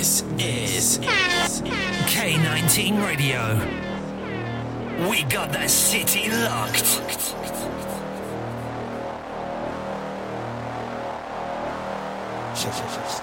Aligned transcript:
This 0.00 0.24
is 0.38 0.98
K19 2.08 3.04
Radio. 3.04 3.54
We 5.10 5.24
got 5.24 5.52
that 5.52 5.68
city 5.68 6.30
locked. 6.30 7.02
K19 12.56 13.19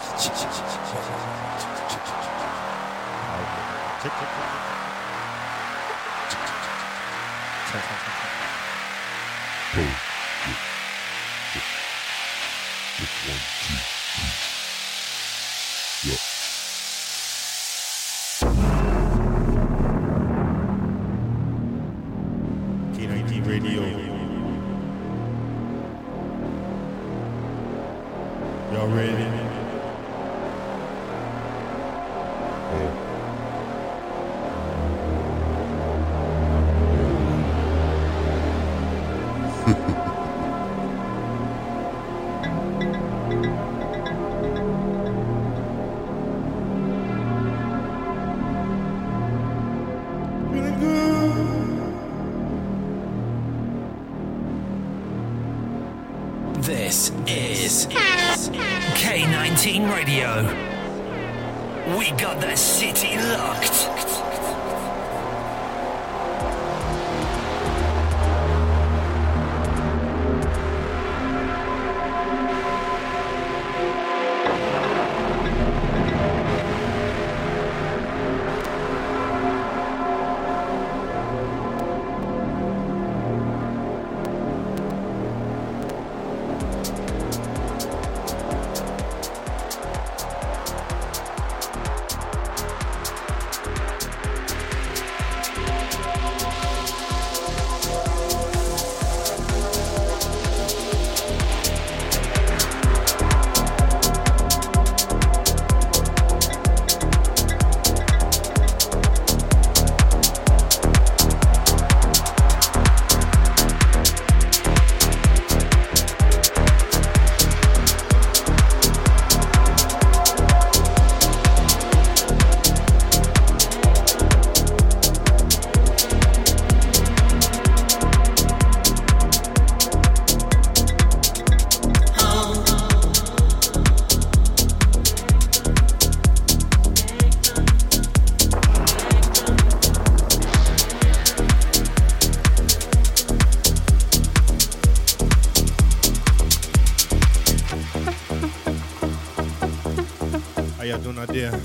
Y'all 151.17 151.45
out? 151.47 151.59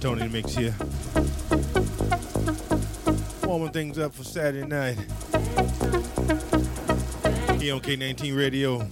Tony 0.00 0.28
Mix 0.28 0.54
here. 0.54 0.76
Warming 3.42 3.72
things 3.72 3.98
up 3.98 4.14
for 4.14 4.22
Saturday 4.22 4.64
night. 4.64 4.94
Here 7.60 7.74
on 7.74 7.80
K19 7.80 8.36
Radio. 8.36 8.86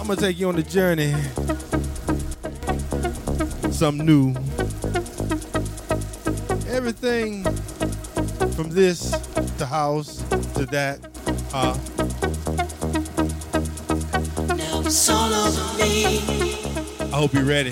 I'm 0.00 0.08
gonna 0.08 0.16
take 0.16 0.40
you 0.40 0.48
on 0.48 0.56
the 0.56 0.64
journey. 0.64 1.14
Something 3.70 4.04
new. 4.04 4.34
Everything 6.74 7.44
from 8.54 8.68
this 8.70 9.12
to 9.58 9.66
house 9.66 10.16
to 10.54 10.66
that. 10.72 10.98
Uh, 11.52 11.78
I 15.06 15.10
hope 17.12 17.34
you're 17.34 17.44
ready. 17.44 17.68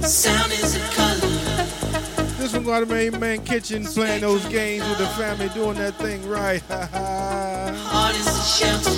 Sound 0.00 0.50
is 0.52 0.74
a 0.74 0.80
color. 0.94 1.20
This 2.38 2.54
one 2.54 2.64
got 2.64 2.82
a 2.82 2.86
main 2.86 3.20
man 3.20 3.44
kitchen 3.44 3.84
playing 3.84 4.22
those 4.22 4.42
games 4.46 4.88
with 4.88 4.96
the 4.96 5.06
family, 5.08 5.50
doing 5.50 5.74
that 5.76 5.96
thing 5.96 6.26
right. 6.26 6.62
Heart 6.70 8.14
is 8.14 8.26
a 8.26 8.42
shelter. 8.42 8.90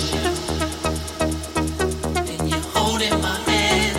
And 2.31 2.49
you're 2.49 2.59
holding 2.71 3.11
my 3.21 3.35
hand. 3.51 3.97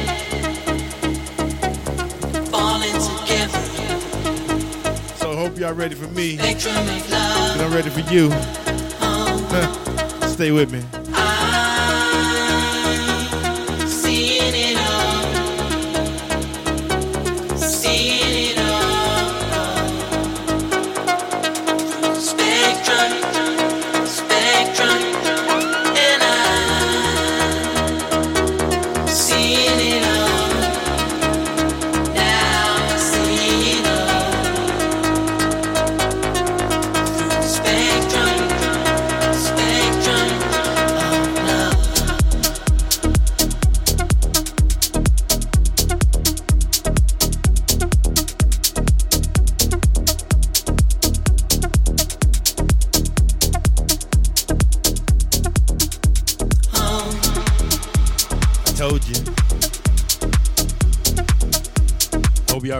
Falling 2.48 2.92
together. 2.92 3.60
so 5.16 5.32
I 5.32 5.34
hope 5.36 5.58
y'all 5.58 5.74
ready 5.74 5.94
for 5.94 6.08
me. 6.08 6.38
And. 6.38 6.66
I'm 7.60 7.74
ready 7.74 7.90
for 7.90 8.00
you. 8.10 8.30
Oh, 9.02 10.18
Stay 10.28 10.50
with 10.50 10.72
me. 10.72 10.82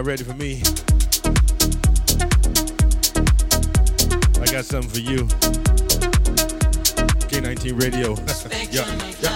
Ready 0.05 0.23
for 0.23 0.35
me. 0.35 0.61
I 4.39 4.45
got 4.51 4.65
something 4.65 4.91
for 4.91 4.99
you. 4.99 5.25
K19 7.25 7.81
Radio. 7.81 8.15
yeah, 8.69 8.85
yeah. 9.19 9.34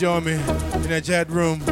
join 0.00 0.24
me 0.24 0.32
in 0.32 0.88
the 0.88 1.02
chat 1.04 1.28
room. 1.28 1.69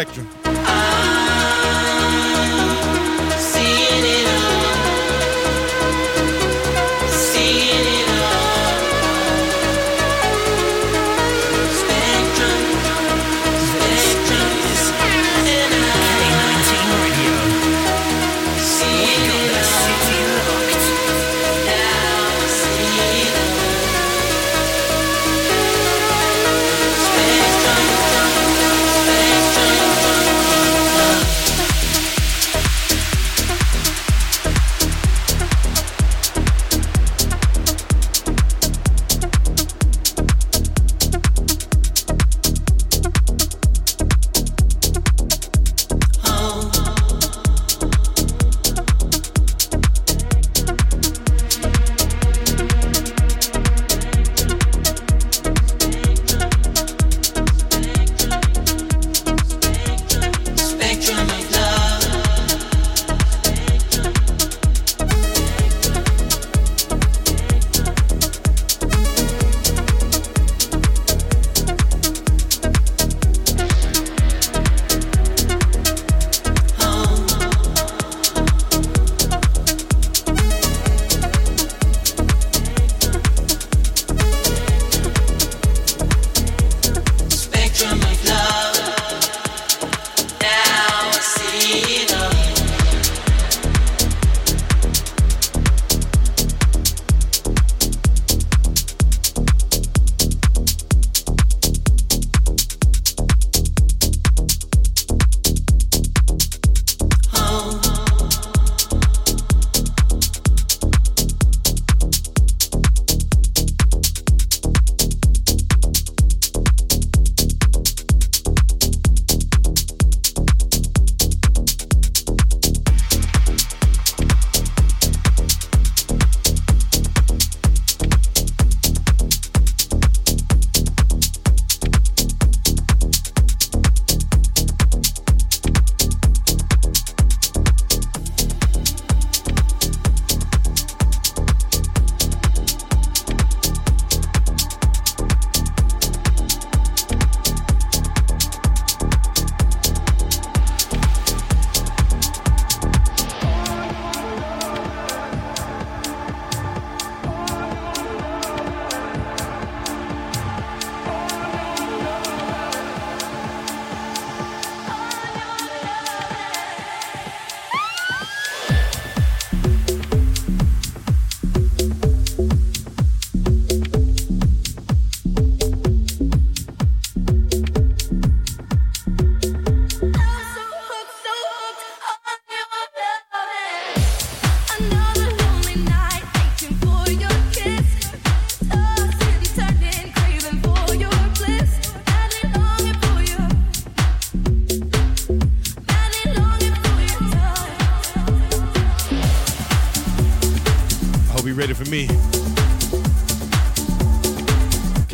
spectrum. 0.00 0.29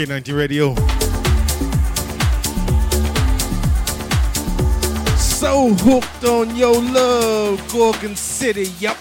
90 0.09 0.33
Radio. 0.33 0.75
So 5.17 5.75
hooked 5.75 6.25
on 6.25 6.55
your 6.55 6.81
love, 6.81 7.73
Gorgon 7.73 8.15
City, 8.15 8.71
yup. 8.79 8.97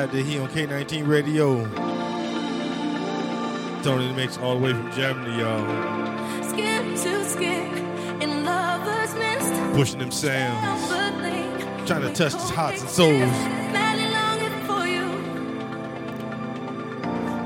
Saturday 0.00 0.22
he 0.22 0.38
on 0.38 0.48
K19 0.48 1.06
Radio. 1.06 1.62
Tony 3.82 4.08
the 4.08 4.14
Mix 4.14 4.38
all 4.38 4.54
the 4.54 4.64
way 4.64 4.72
from 4.72 4.90
Germany, 4.92 5.38
y'all. 5.38 6.42
Skin 6.48 6.94
to 6.94 7.24
skin 7.26 7.76
in 8.22 8.42
lover's 8.46 9.12
nest. 9.16 9.52
Pushing 9.76 9.98
them 9.98 10.10
sounds. 10.10 10.88
Trying 11.86 12.00
to 12.00 12.14
touch 12.14 12.32
the 12.32 12.38
hearts 12.38 12.80
and 12.80 12.88
souls. 12.88 13.30
Madly 13.74 14.08
longing 14.08 14.58
for 14.64 14.86
you. 14.86 15.06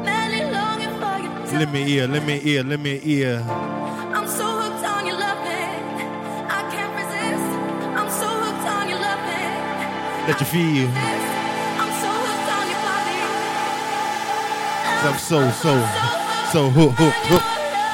Madly 0.05 0.45
longing 0.53 0.95
for 1.01 1.19
you. 1.25 1.59
Let 1.59 1.73
me 1.73 1.93
ear, 1.93 2.07
let 2.07 2.25
me 2.25 2.41
ear, 2.45 2.63
let 2.63 2.79
me 2.79 3.01
ear. 3.03 3.45
I'm 4.15 4.29
so 4.29 4.47
hooked 4.47 4.87
on 4.87 5.07
your 5.07 5.19
loving. 5.19 5.75
I 6.47 6.63
can't 6.71 6.95
resist. 7.03 7.49
I'm 7.99 8.11
so 8.11 8.29
hooked 8.29 8.69
on 8.69 8.89
your 8.89 9.01
loving. 9.01 10.29
Let 10.29 10.39
you 10.39 10.47
feel. 10.47 11.24
I'm 15.05 15.19
so, 15.19 15.51
so, 15.51 15.75
so 16.51 16.71
hooked, 16.71 16.99
hooked, 16.99 17.27
hooked. 17.27 17.45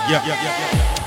Yeah, 0.08 0.24
yeah, 0.24 0.42
yeah. 0.44 0.94
yep. 0.94 0.99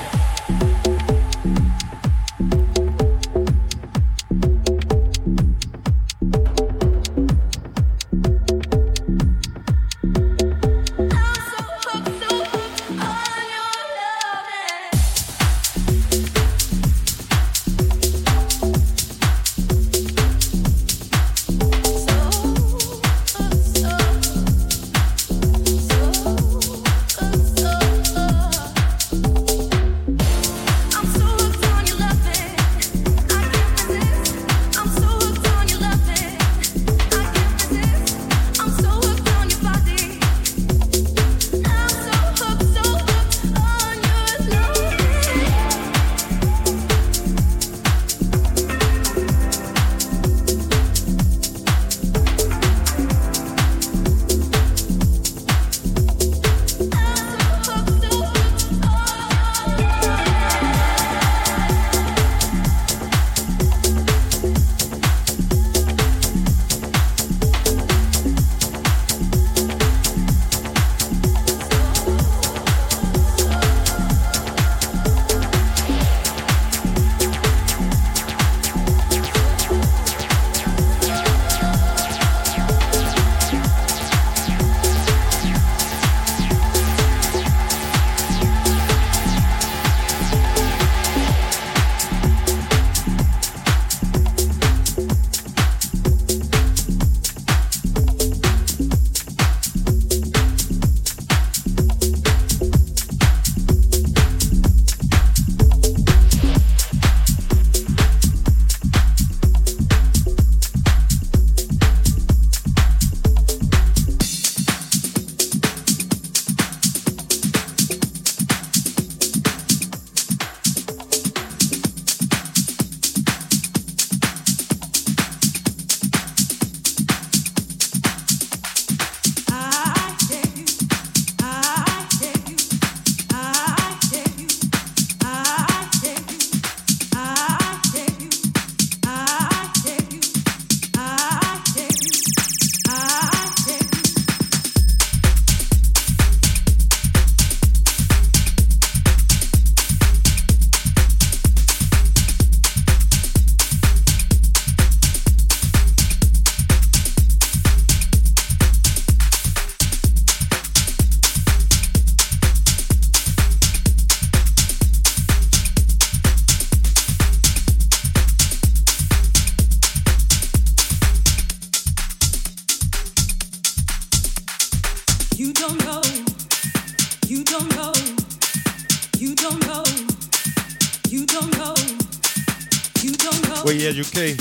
UK? 184.15 184.37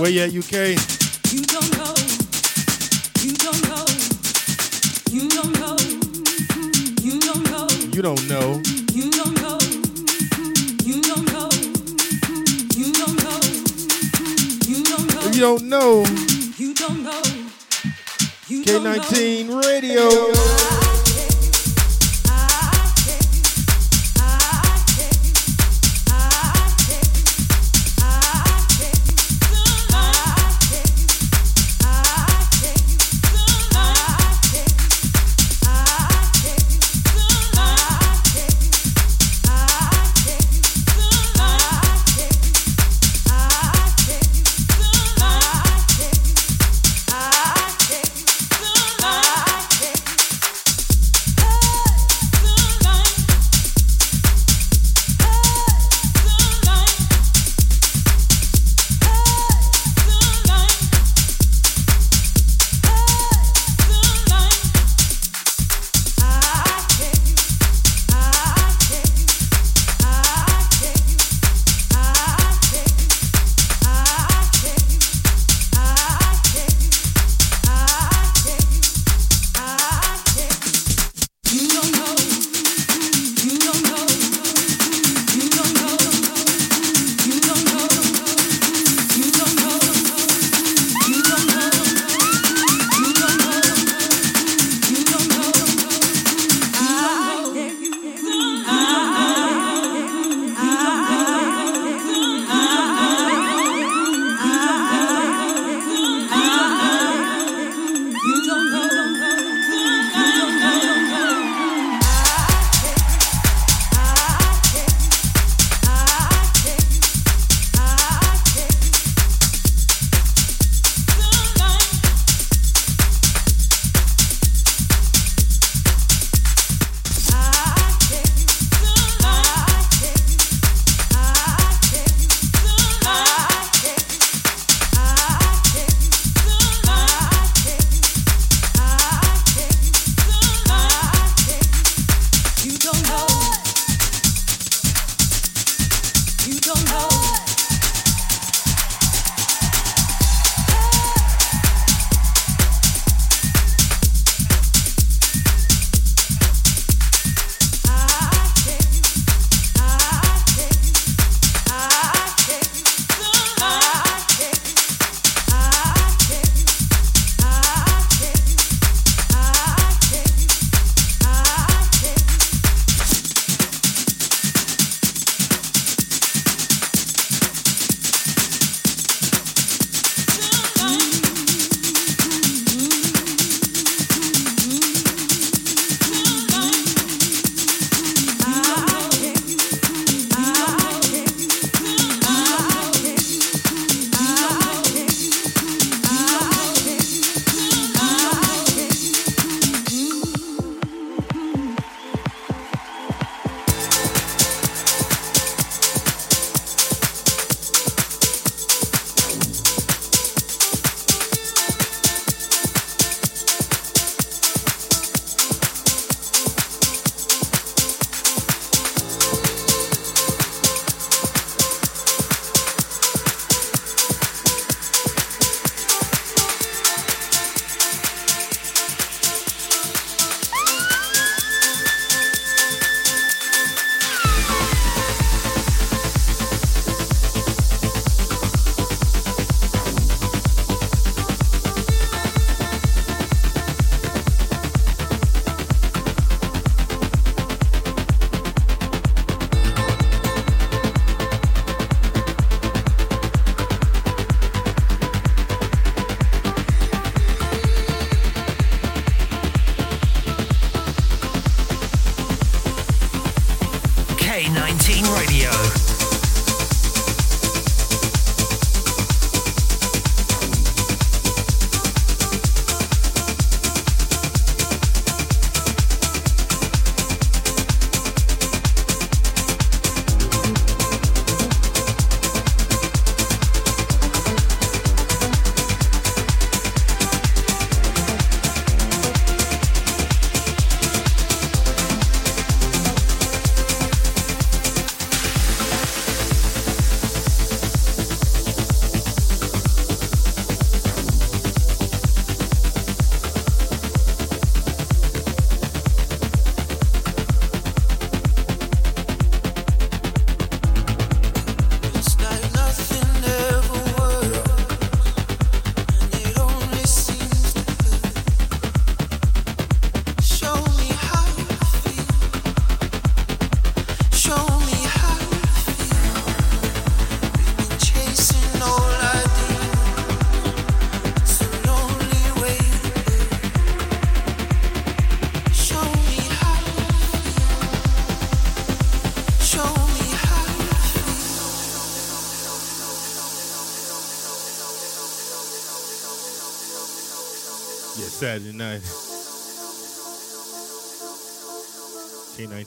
Where 0.00 0.10
you 0.10 0.20
at, 0.20 0.34
UK? 0.34 0.89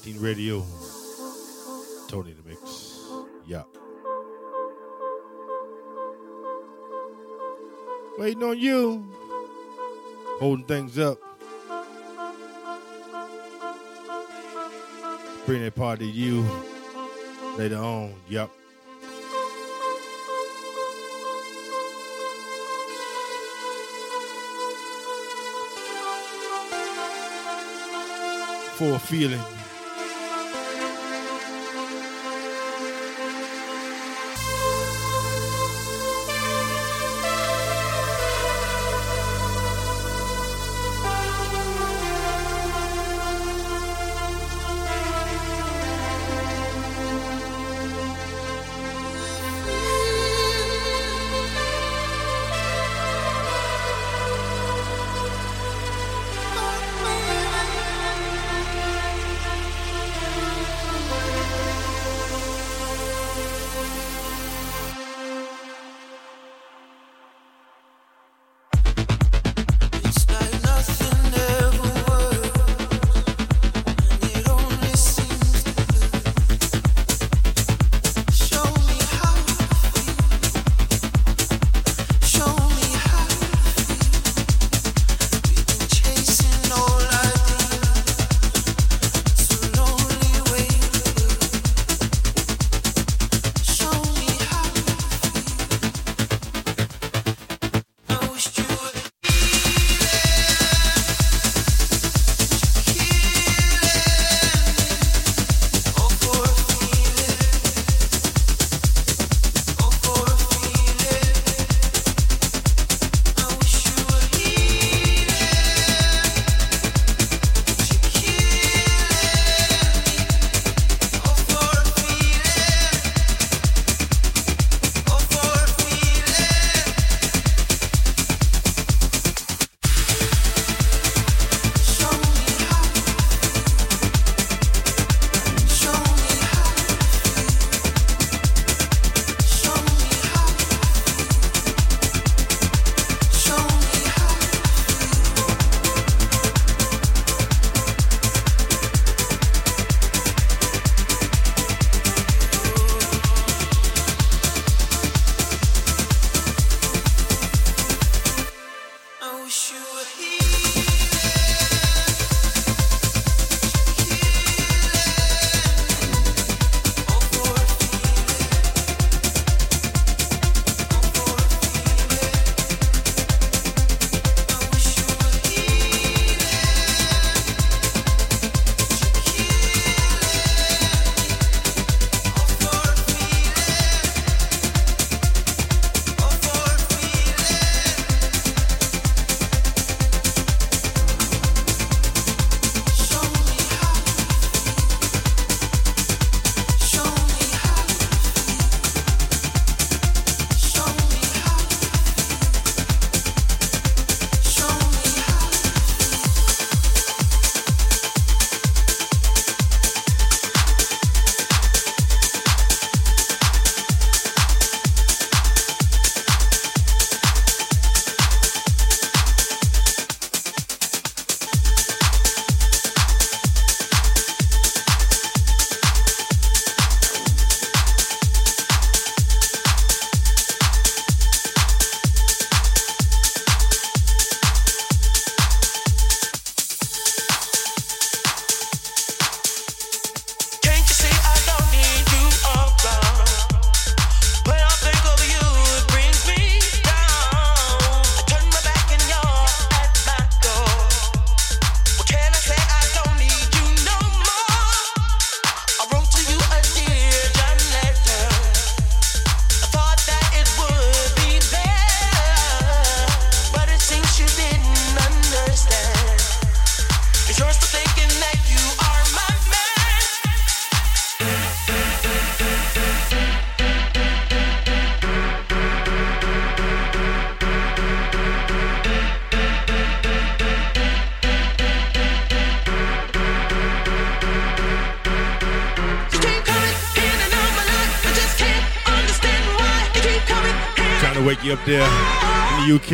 Quarantine 0.04 0.22
Radio. 0.22 0.66
Tony 2.10 2.34
the 2.34 2.50
Mix. 2.50 3.08
Yeah. 3.48 3.63
Waiting 8.18 8.44
on 8.44 8.60
you. 8.60 9.08
Holding 10.39 10.66
things 10.66 11.00
up. 11.00 11.20
Bring 15.46 15.62
that 15.62 15.74
part 15.74 16.00
to 16.00 16.06
you 16.06 16.46
later 17.58 17.78
on. 17.78 18.13
Yep. 18.28 18.50
For 28.76 28.96
a 28.96 29.00
feeling. 29.00 29.39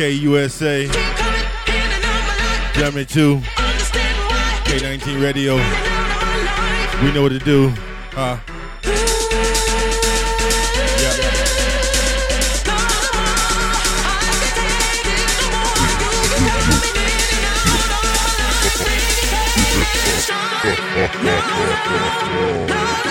the 0.00 0.10
UK, 0.16 0.22
USA, 0.22 0.86
Germany 2.72 3.04
too. 3.04 3.36
K19 4.64 5.20
Radio. 5.22 5.56
We 7.04 7.12
know 7.12 7.22
what 7.22 7.32
to 7.32 7.38
do. 7.38 7.72
Uh, 8.14 8.38
yeah. 21.02 23.04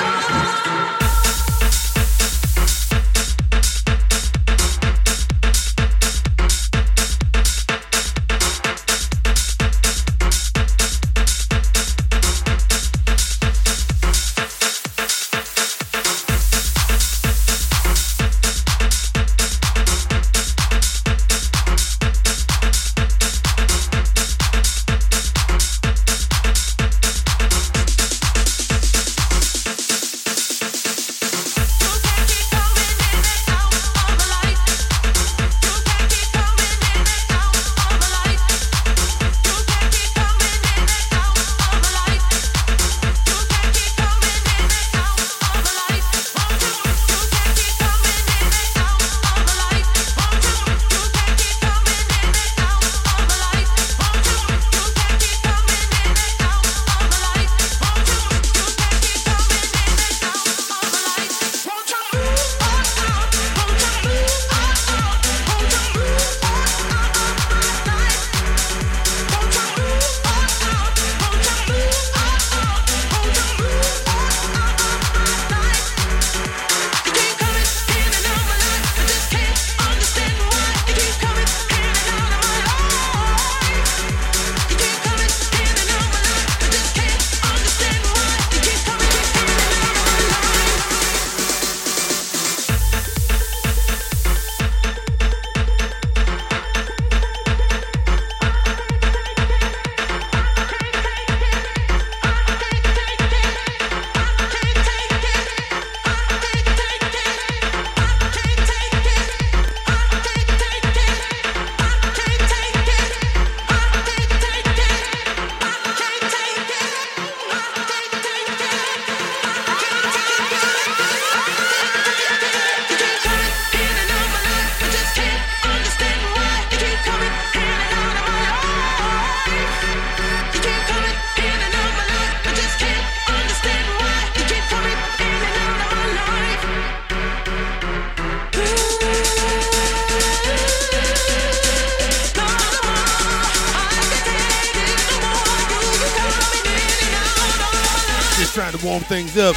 Just 148.49 148.57
trying 148.57 148.75
to 148.75 148.83
warm 148.83 149.03
things 149.03 149.37
up. 149.37 149.55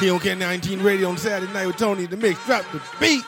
Here 0.00 0.14
on 0.14 0.18
K19 0.18 0.82
Radio 0.82 1.10
on 1.10 1.18
Saturday 1.18 1.52
night 1.52 1.66
with 1.66 1.76
Tony 1.76 2.06
the 2.06 2.16
Mix. 2.16 2.42
Drop 2.46 2.64
the 2.72 2.80
beat. 2.98 3.22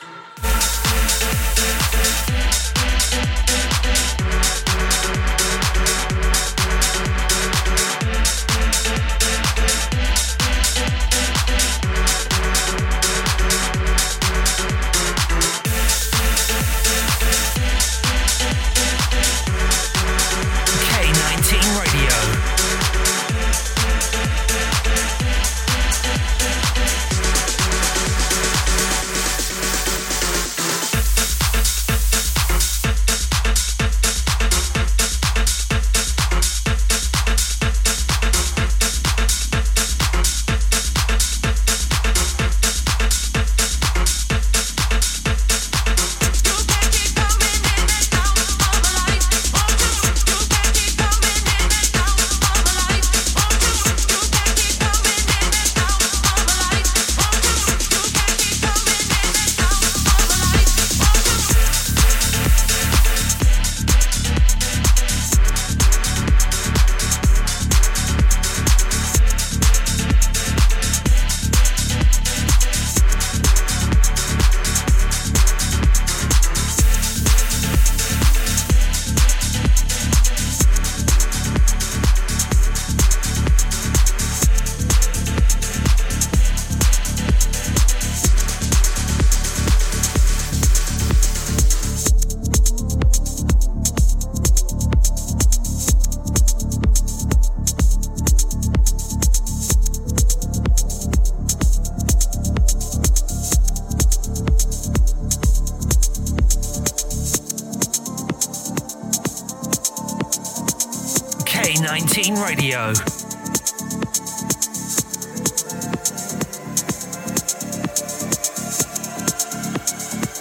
Radio. 112.75 112.93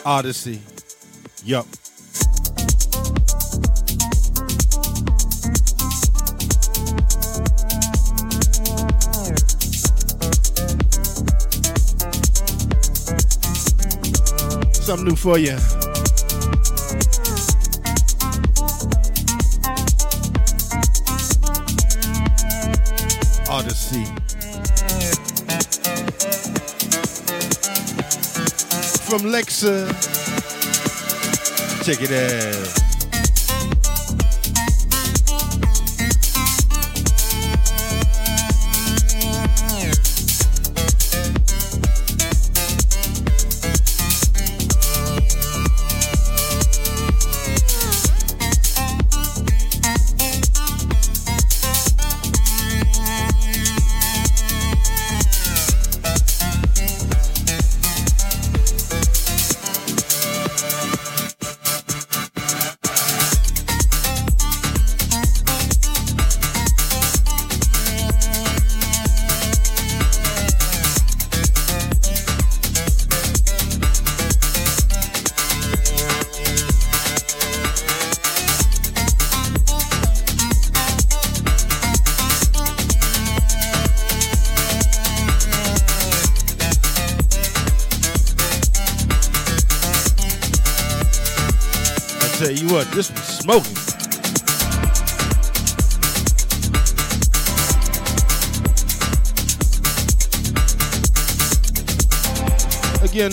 Odyssey. 0.05 0.61
Yup. 1.44 1.66
Something 14.83 15.05
new 15.07 15.16
for 15.16 15.38
you. 15.38 15.84
Lexa. 29.24 29.87
Check 31.84 32.00
it 32.02 32.12
out. 32.12 32.93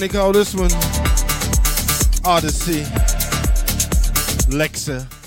They 0.01 0.07
call 0.09 0.31
this 0.31 0.55
one 0.55 0.71
Odyssey 2.25 2.81
Lexa. 4.49 5.20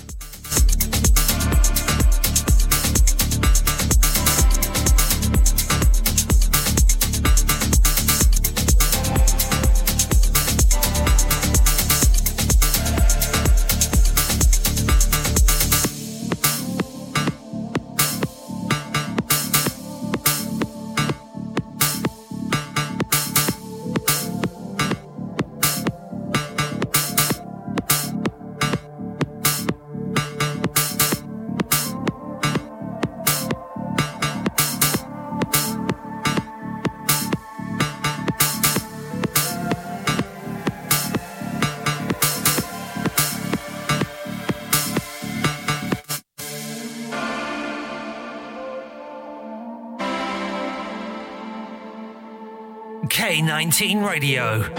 K19 53.35 54.01
Radio. 54.01 54.74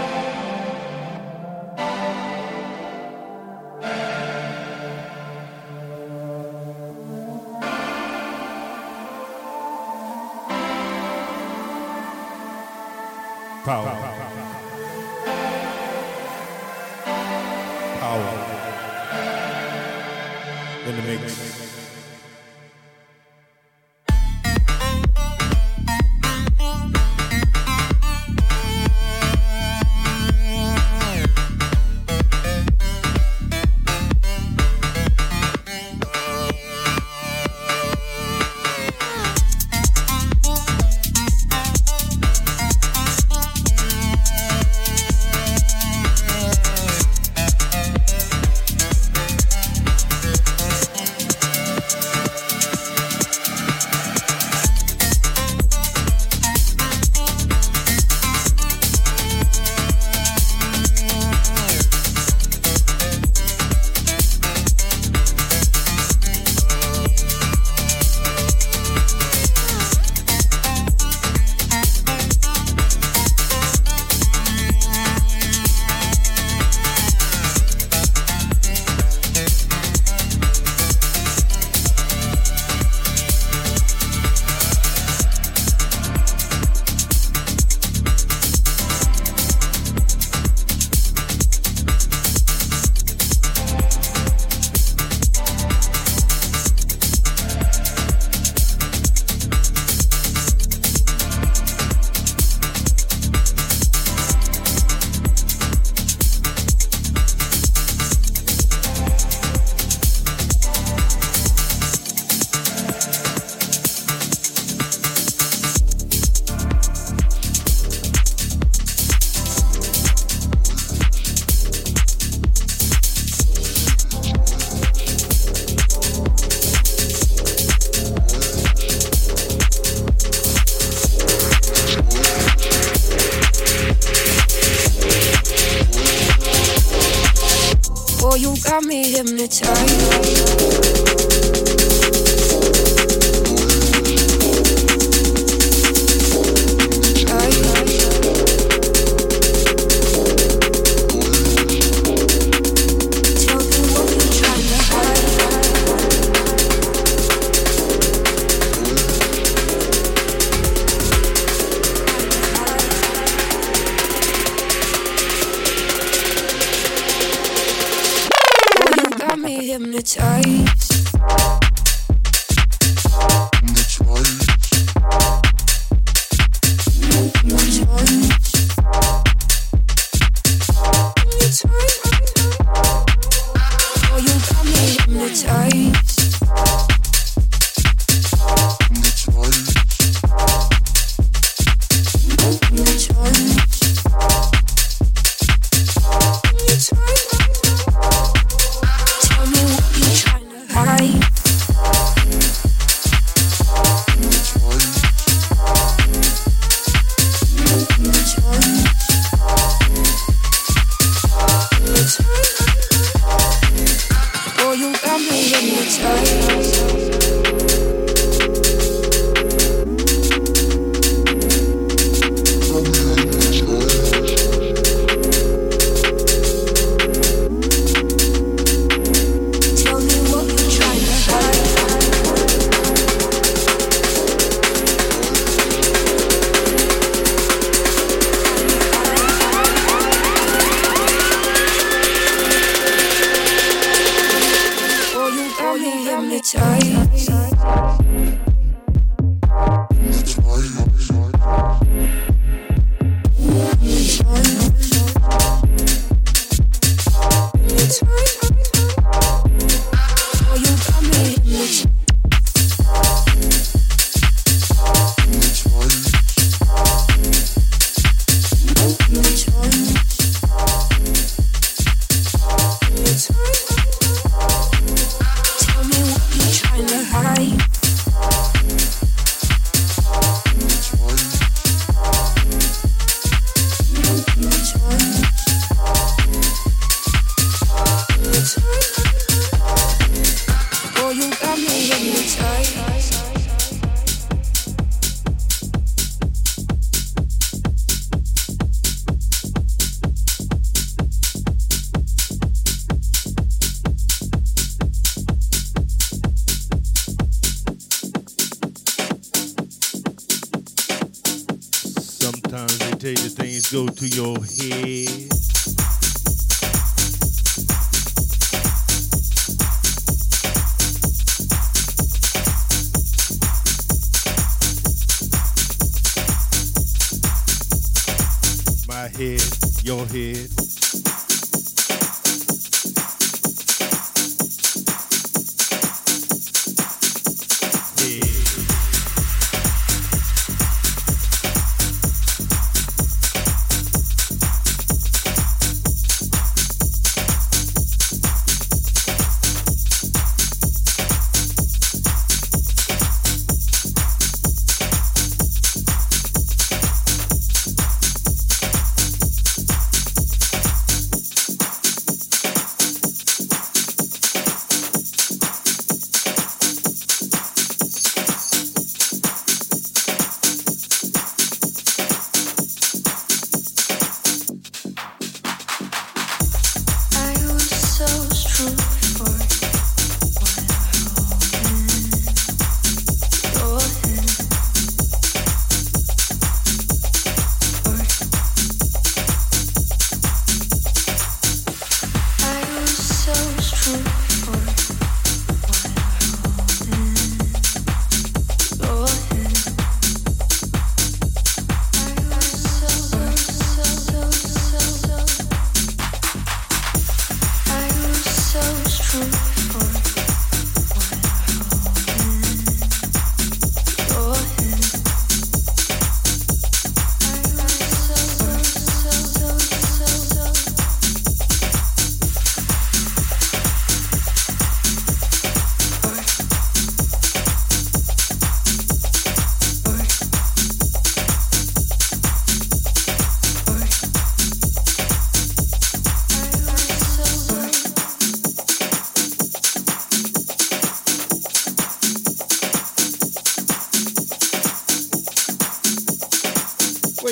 Tell 192.47 193.56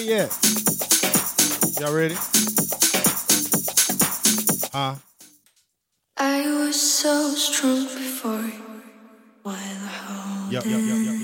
Yeah, 0.06 0.30
Y'all 1.80 1.96
ready? 1.96 2.14
Huh? 4.72 4.96
I 6.16 6.46
was 6.46 6.80
so 6.80 7.34
strong 7.34 7.86
before 7.86 8.52
while 9.42 9.56
holding. 9.58 10.54
Yep, 10.54 10.66
yep, 10.66 10.82
yep, 10.86 11.06
yep. 11.06 11.15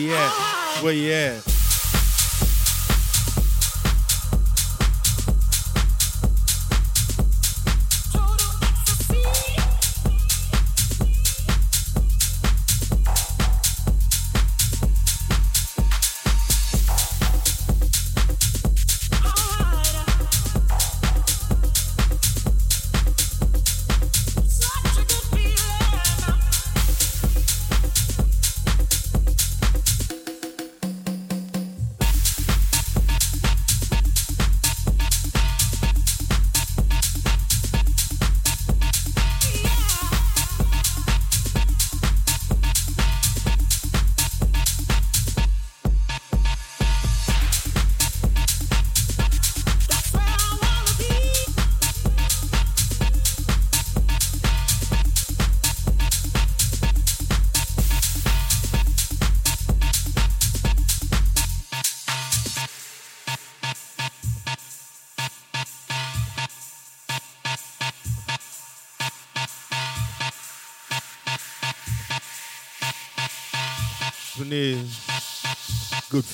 yeah. 0.00 0.82
Well, 0.82 0.92
yeah. 0.92 1.40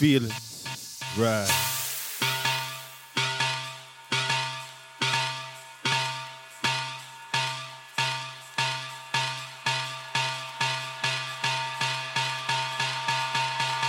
feeling. 0.06 0.30
Right. 1.18 1.50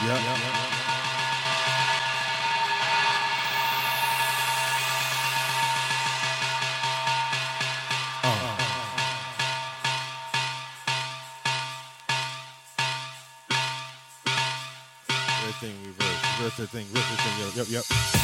Yep. 0.03 0.21
yep. 0.23 0.66
yep, 17.57 17.67
yep. 17.71 18.16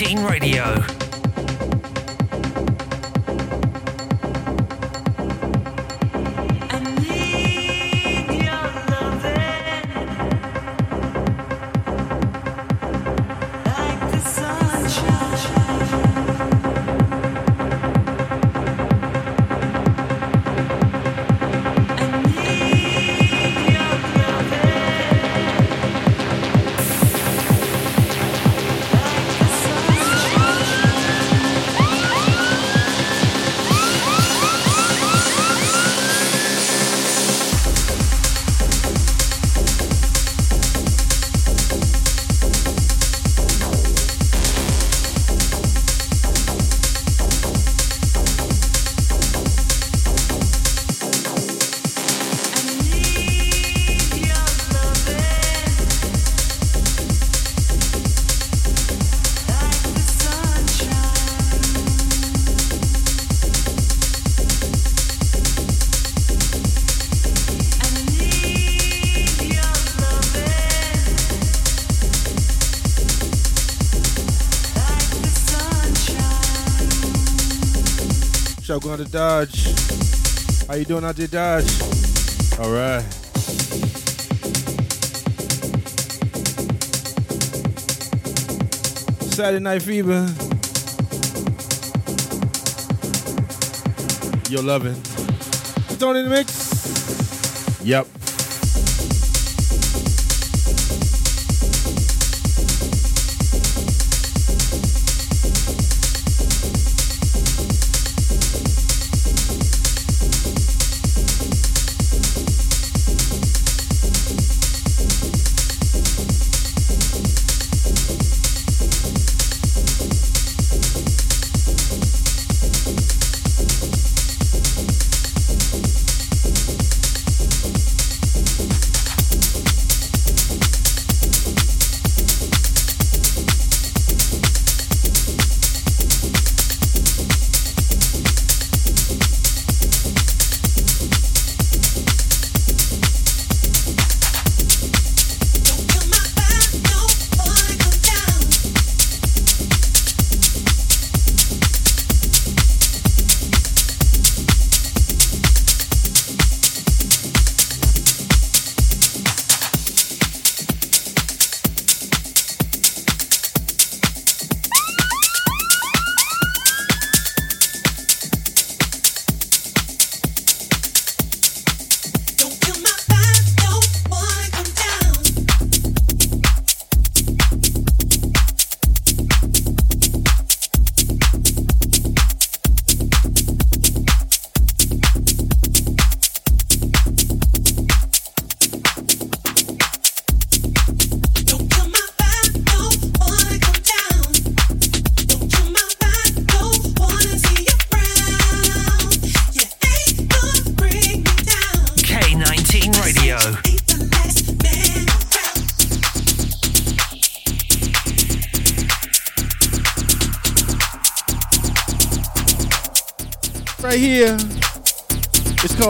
K19 0.00 0.24
Radio. 0.26 0.89
Going 78.96 79.04
to 79.04 79.12
Dodge. 79.12 80.66
How 80.66 80.74
you 80.74 80.84
doing 80.84 81.04
out 81.04 81.14
there, 81.14 81.28
Dodge? 81.28 81.80
All 82.58 82.72
right. 82.72 83.02
Saturday 89.30 89.62
Night 89.62 89.82
Fever. 89.82 90.26
You're 94.50 94.64
loving. 94.64 95.00
Stone 95.94 96.16
in 96.16 96.24
the 96.24 96.30
mix. 96.30 97.80
Yep. 97.84 98.09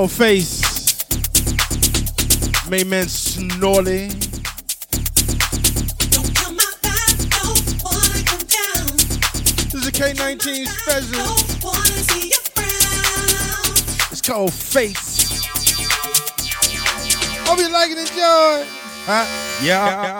Ghetto 0.00 0.08
Face. 0.08 0.62
Main 2.70 2.88
man 2.88 3.06
Snorley. 3.06 4.08
This 9.66 9.74
is 9.74 9.86
a 9.86 9.92
K19 9.92 10.66
special. 10.66 11.20
It's 14.10 14.22
called 14.22 14.54
Face. 14.54 15.44
Hope 17.46 17.58
you 17.58 17.70
like 17.70 17.90
it, 17.90 17.98
enjoy. 17.98 18.64
Huh? 19.04 19.26
Yeah. 19.62 20.02
yeah. 20.02 20.19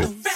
Radio. 0.00 0.29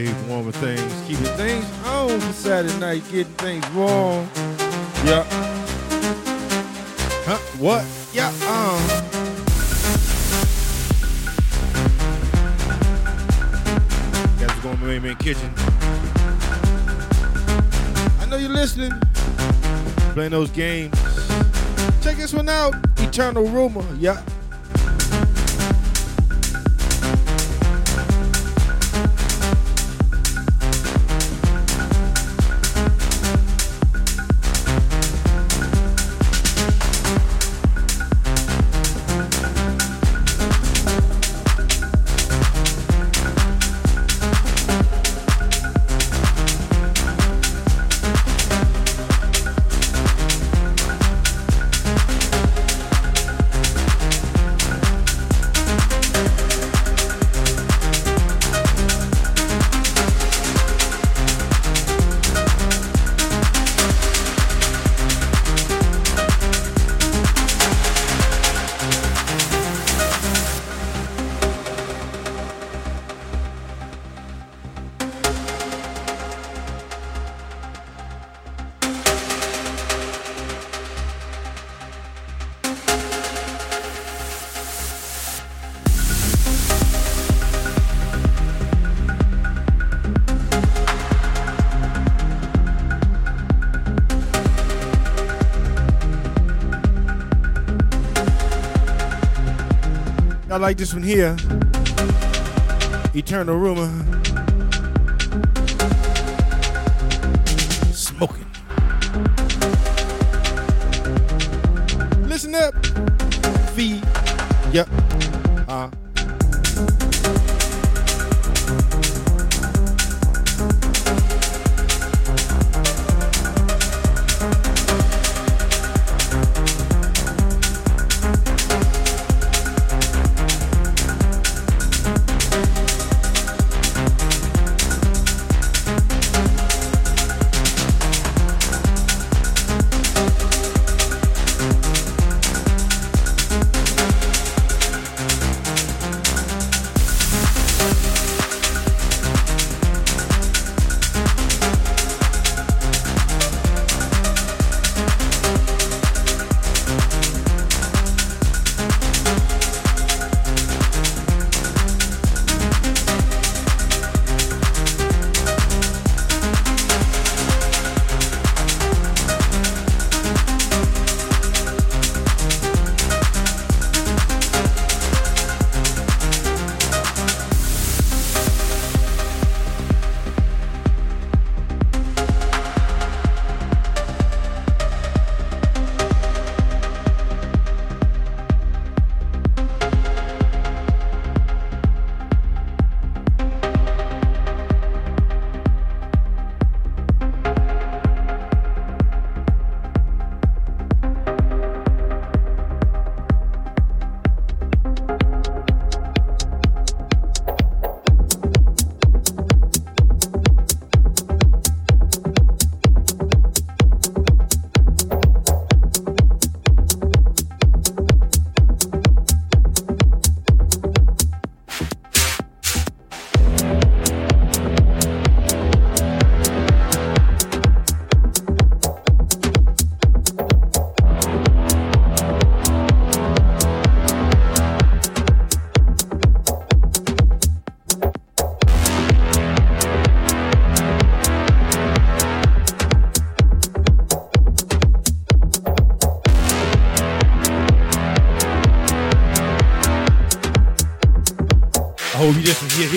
He's 0.00 0.14
warming 0.22 0.52
things, 0.52 1.02
keeping 1.06 1.24
things 1.36 1.66
on 1.84 2.20
Saturday 2.32 2.78
night, 2.78 3.02
getting 3.10 3.32
things 3.34 3.68
warm. 3.70 4.26
Yeah. 5.04 5.24
Huh? 7.24 7.38
What? 7.58 7.84
Yeah. 8.14 8.28
Um. 8.48 9.12
We're 14.62 14.62
going 14.62 14.78
to 14.78 14.84
main 14.84 15.02
man 15.02 15.16
kitchen. 15.16 15.52
I 18.20 18.26
know 18.30 18.36
you're 18.36 18.48
listening. 18.48 18.92
Playing 20.14 20.30
those 20.30 20.50
games. 20.50 20.94
Check 22.00 22.16
this 22.16 22.32
one 22.32 22.48
out. 22.48 22.74
Eternal 22.98 23.44
Rumor. 23.48 23.84
Yeah. 23.98 24.22
Like 100.62 100.76
this 100.76 100.94
one 100.94 101.02
here. 101.02 101.36
Eternal 103.16 103.56
Rumor. 103.56 104.21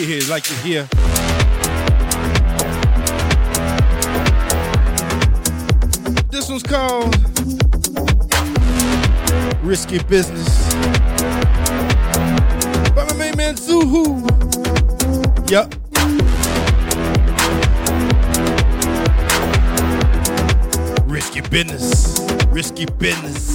Hear, 0.02 0.22
like 0.30 0.44
to 0.44 0.54
hear. 0.56 0.88
This 6.30 6.50
one's 6.50 6.64
called 6.64 7.16
Risky 9.64 10.00
Business. 10.04 10.74
By 12.94 13.06
my 13.06 13.14
main 13.14 13.38
man 13.38 13.56
Zuhu. 13.56 14.22
Yup. 15.50 15.74
Risky 21.08 21.42
business. 21.42 22.20
Risky 22.48 22.86
business. 22.98 23.55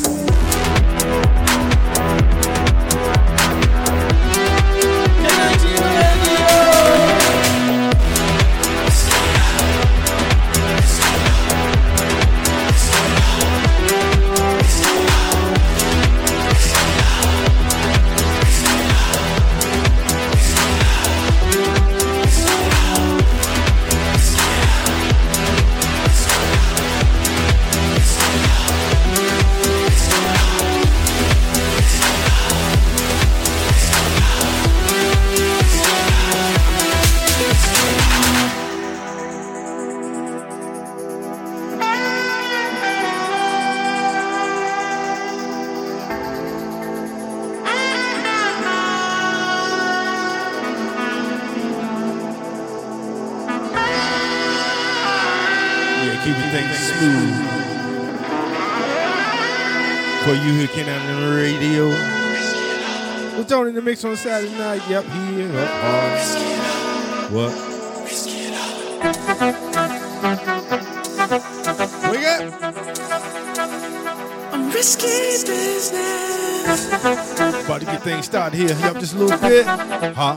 Tony 64.01 64.15
in 64.15 64.23
the 64.23 64.23
mix 64.23 64.25
on 64.25 64.33
Saturday 64.33 64.57
night. 64.59 64.83
Yep, 64.89 65.05
he 65.05 65.41
is 65.43 65.55
up 65.55 65.69
hard. 65.69 66.19
What? 67.33 67.53
You 72.13 72.21
got? 72.21 72.41
I'm 74.55 74.71
risky 74.71 75.07
business. 75.47 76.87
About 77.65 77.81
to 77.81 77.87
get 77.87 78.03
things 78.03 78.25
started 78.27 78.57
here. 78.57 78.69
Yep, 78.69 78.99
just 78.99 79.15
a 79.15 79.19
little 79.19 79.39
bit. 79.39 79.67
Huh? 79.67 80.37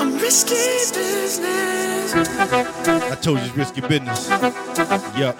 I'm 0.00 0.18
risky 0.18 0.54
business. 0.94 2.14
I 2.14 3.16
told 3.20 3.38
you 3.40 3.44
it's 3.46 3.56
risky 3.56 3.80
business. 3.82 4.28
Yep. 4.30 5.36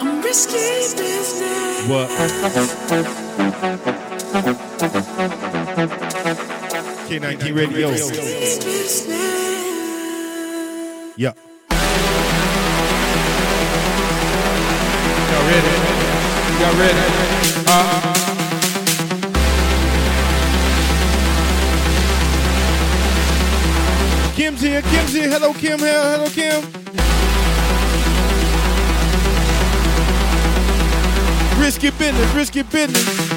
I'm 0.00 0.22
risky 0.22 0.96
business. 0.96 1.88
What? 1.88 2.10
K19 7.06 7.54
Radio. 7.54 7.90
Yep. 11.16 11.38
Y'all 15.30 15.46
ready? 15.46 15.74
Y'all 16.58 16.74
ready? 16.80 17.04
Uh, 17.68 18.14
Kim's 24.34 24.60
here. 24.60 24.82
Kim's 24.82 25.12
here. 25.12 25.30
Hello, 25.30 25.52
Kim. 25.52 25.78
Hello, 25.78 26.28
Kim. 26.30 26.60
Risky 31.60 31.90
business. 31.90 32.34
Risky 32.34 32.62
business. 32.64 33.33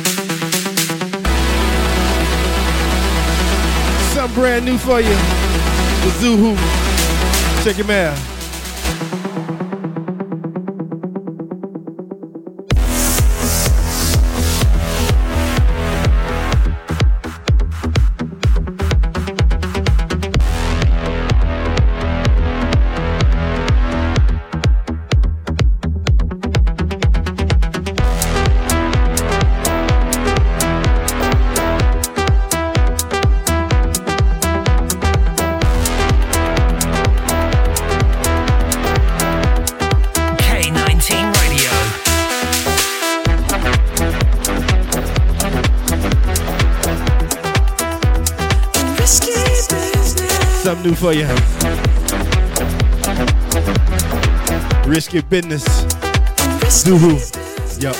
Brand 4.37 4.65
new 4.65 4.77
for 4.77 5.01
you. 5.01 5.09
The 5.09 6.11
Zoohoo. 6.19 7.63
Check 7.63 7.75
him 7.75 7.89
out. 7.89 8.36
for 50.97 51.13
you. 51.13 51.27
Risky 54.89 55.21
business. 55.21 55.63
Doohoo. 56.83 57.19
Yup. 57.81 57.95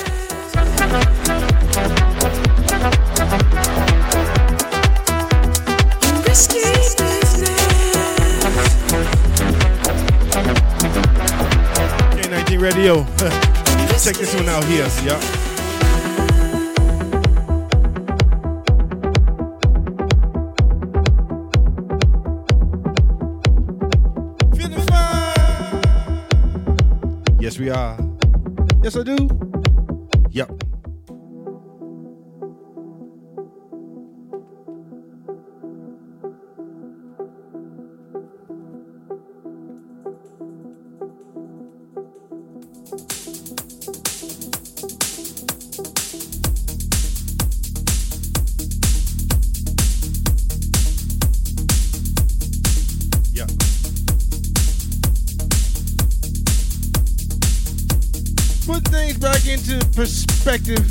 K19 12.16 12.60
Radio. 12.60 13.04
Check 14.02 14.16
this 14.16 14.34
one 14.34 14.48
out 14.48 14.64
here. 14.64 14.88
Yup. 15.04 15.47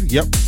Yep. 0.10 0.47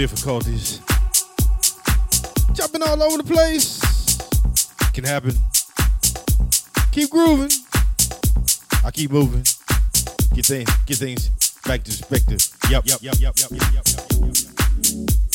Difficulties 0.00 0.80
jumping 2.54 2.80
all 2.82 3.02
over 3.02 3.18
the 3.18 3.22
place 3.22 3.80
can 4.94 5.04
happen. 5.04 5.34
Keep 6.90 7.10
grooving. 7.10 7.50
I 8.82 8.90
keep 8.92 9.10
moving. 9.10 9.44
Get 10.34 10.46
things, 10.46 10.70
get 10.86 10.96
things 10.96 11.28
back 11.66 11.82
to 11.84 11.90
perspective. 11.90 12.40
Yep, 12.70 12.84
yep, 12.86 12.98
yep, 13.02 13.14
yep, 13.18 13.34
yep, 13.36 13.50
yep, 13.50 13.60
yep, 13.72 13.72
yep, 13.74 13.84
yep, 13.84 14.36
yep. 14.80 15.29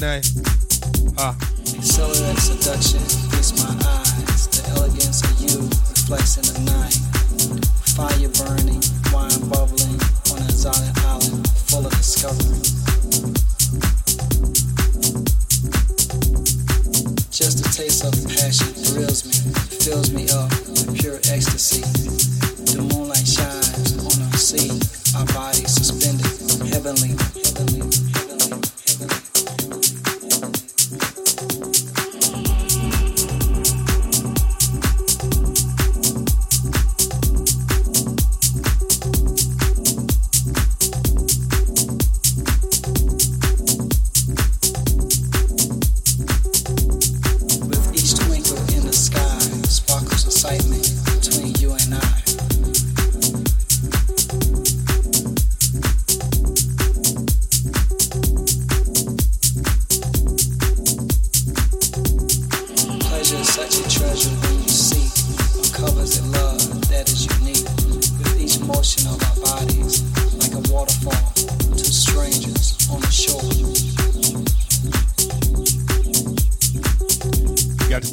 night. 0.00 0.33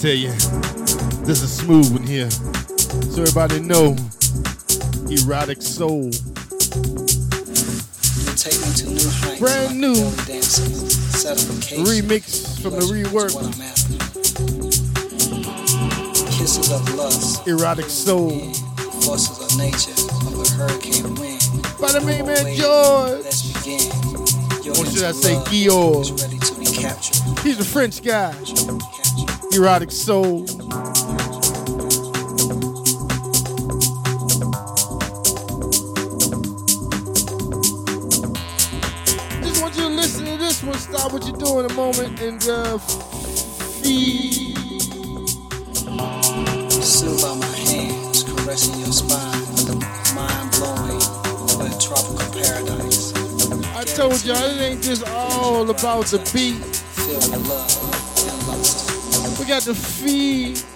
tell 0.01 0.15
you, 0.15 0.31
this 1.25 1.43
is 1.43 1.57
smooth 1.57 1.95
in 1.95 2.01
here. 2.01 2.31
So 2.31 3.21
everybody 3.21 3.59
know, 3.59 3.95
erotic 5.11 5.61
soul. 5.61 6.09
Take 8.33 8.57
me 8.65 8.73
to 8.81 8.89
New 8.89 9.09
heights, 9.21 9.39
Brand 9.39 9.79
new 9.79 9.93
remix 11.85 12.59
from 12.63 12.71
the 12.71 12.81
rework. 12.89 13.29
Kisses 16.31 16.71
of 16.71 16.95
lust, 16.95 17.47
erotic 17.47 17.85
soul, 17.85 18.31
yeah. 18.31 18.53
forces 19.05 19.37
of 19.39 19.57
nature 19.59 19.91
of 20.25 20.33
the 20.33 20.49
hurricane 20.57 21.13
wind. 21.13 21.43
By 21.79 21.91
the 21.91 22.01
main 22.03 22.25
man 22.25 22.55
George. 22.55 23.23
Let's 23.23 23.43
begin. 23.53 23.91
Your 24.63 24.75
or 24.77 24.85
should 24.87 25.03
I 25.03 25.11
say 25.11 25.43
Guillaume? 25.51 26.05
He's 27.43 27.59
a 27.59 27.65
French 27.65 28.01
guy 28.01 28.33
erotic 29.53 29.91
soul. 29.91 30.45
Just 30.45 30.61
want 39.61 39.75
you 39.75 39.83
to 39.83 39.89
listen 39.89 40.25
to 40.25 40.37
this 40.37 40.63
one. 40.63 40.77
Stop 40.77 41.11
what 41.13 41.25
you're 41.27 41.37
doing 41.37 41.69
a 41.69 41.73
moment 41.73 42.19
and 42.21 42.47
uh, 42.47 42.77
feed. 42.77 44.57
Still 46.81 47.17
by 47.21 47.35
my 47.39 47.55
hands, 47.57 48.23
caressing 48.23 48.79
your 48.79 48.91
spine 48.91 49.41
mind 50.15 50.51
blowing 50.51 50.99
but 51.57 51.79
tropical 51.79 52.17
paradise. 52.31 53.13
I 53.75 53.83
told 53.83 54.23
y'all 54.25 54.37
it 54.37 54.61
ain't 54.61 54.83
just 54.83 55.03
all 55.07 55.69
about 55.69 56.05
the 56.07 56.17
beat. 56.33 56.63
Feel 56.65 57.19
the 57.19 57.39
love 57.49 57.80
got 59.51 59.63
the 59.63 59.75
feed. 59.75 60.70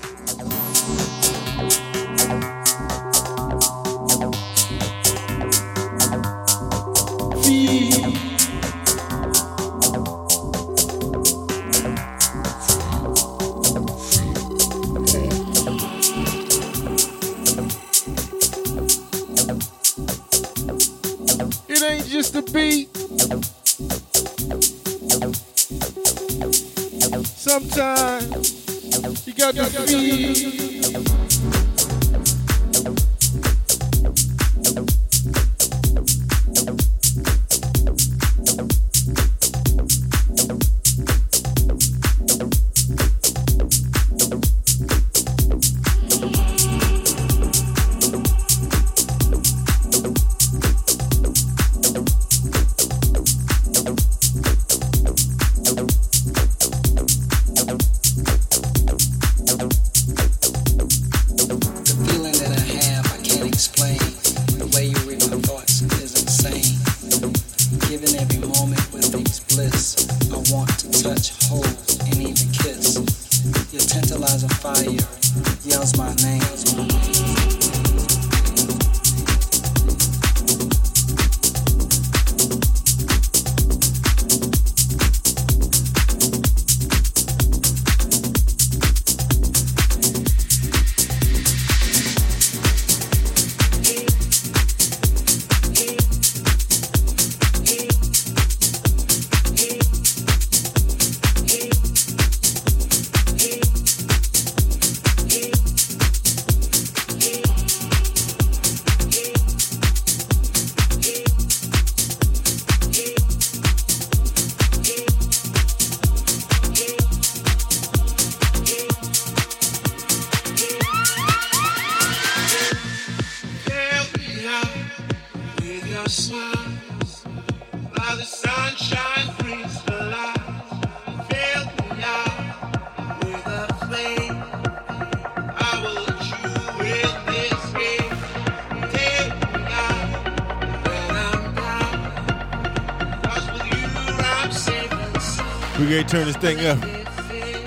Turn 146.07 146.25
this 146.25 146.37
thing 146.37 146.65
up. 146.65 146.79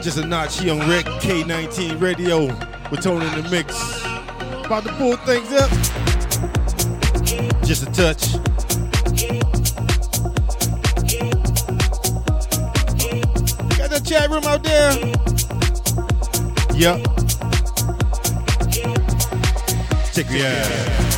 Just 0.02 0.18
a 0.18 0.26
notch 0.26 0.60
here 0.60 0.72
on 0.72 0.78
Rec 0.88 1.04
K19 1.04 2.00
Radio 2.00 2.46
with 2.90 3.00
Tony 3.00 3.26
in 3.26 3.42
the 3.42 3.50
mix. 3.50 3.74
About 4.64 4.84
to 4.84 4.92
pull 4.92 5.16
things 5.18 5.52
up. 5.52 5.70
Just 7.64 7.82
a 7.82 7.86
touch. 7.86 8.32
Got 13.76 13.90
that 13.90 14.04
chat 14.04 14.30
room 14.30 14.44
out 14.44 14.62
there? 14.62 14.92
Yep. 16.76 17.02
Check 20.14 20.30
me 20.30 20.46
out. 20.46 21.17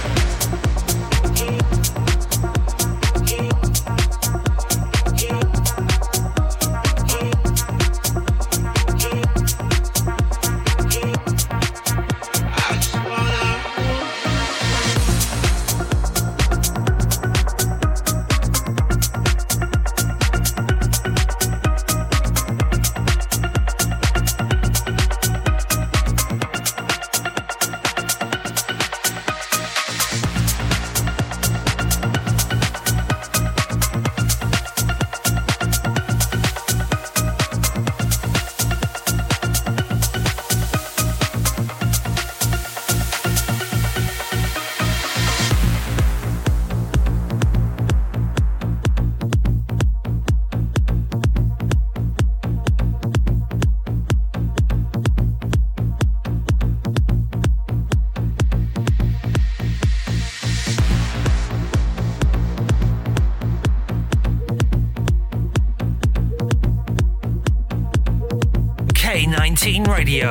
Radio. 70.01 70.31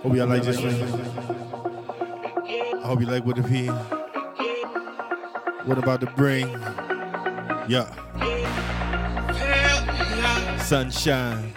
Hope 0.00 0.14
y'all 0.14 0.26
like 0.26 0.42
this 0.42 0.58
one. 0.58 0.72
I 2.82 2.86
hope 2.86 3.00
you 3.00 3.06
like 3.06 3.26
what 3.26 3.36
it 3.36 3.46
be. 3.46 3.66
What 5.66 5.76
about 5.76 6.00
to 6.00 6.06
bring? 6.16 6.48
Yeah, 7.68 7.92
sunshine. 10.62 11.52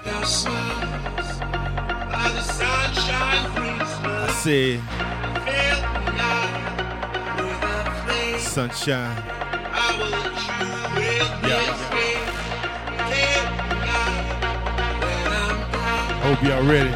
with 4.45 4.91
your 4.91 5.04
I'm 8.57 8.69
down. 8.69 9.15
Hope 16.23 16.41
y'all 16.43 16.63
ready. 16.63 16.89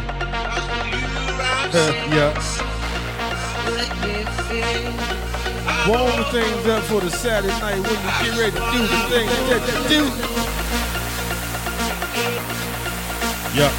'Cause 1.71 1.93
with 3.65 4.05
you 4.05 4.25
I'm 4.25 4.45
safe. 4.47 4.55
yeah. 4.57 5.87
Warm 5.87 6.23
things 6.31 6.65
up 6.67 6.83
for 6.83 6.99
the 7.01 7.09
Saturday 7.11 7.53
night 7.59 7.79
when 7.79 7.91
you 7.91 8.11
get 8.23 8.33
ready 8.39 8.51
to 8.51 8.59
do 8.71 8.81
the 8.87 8.99
things 9.09 9.31
that 9.49 9.61
you 9.67 9.77
do. 9.89 10.03
Yup. 13.59 13.73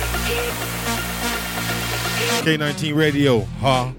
K19 2.45 2.95
Radio, 2.97 3.41
huh? 3.61 3.91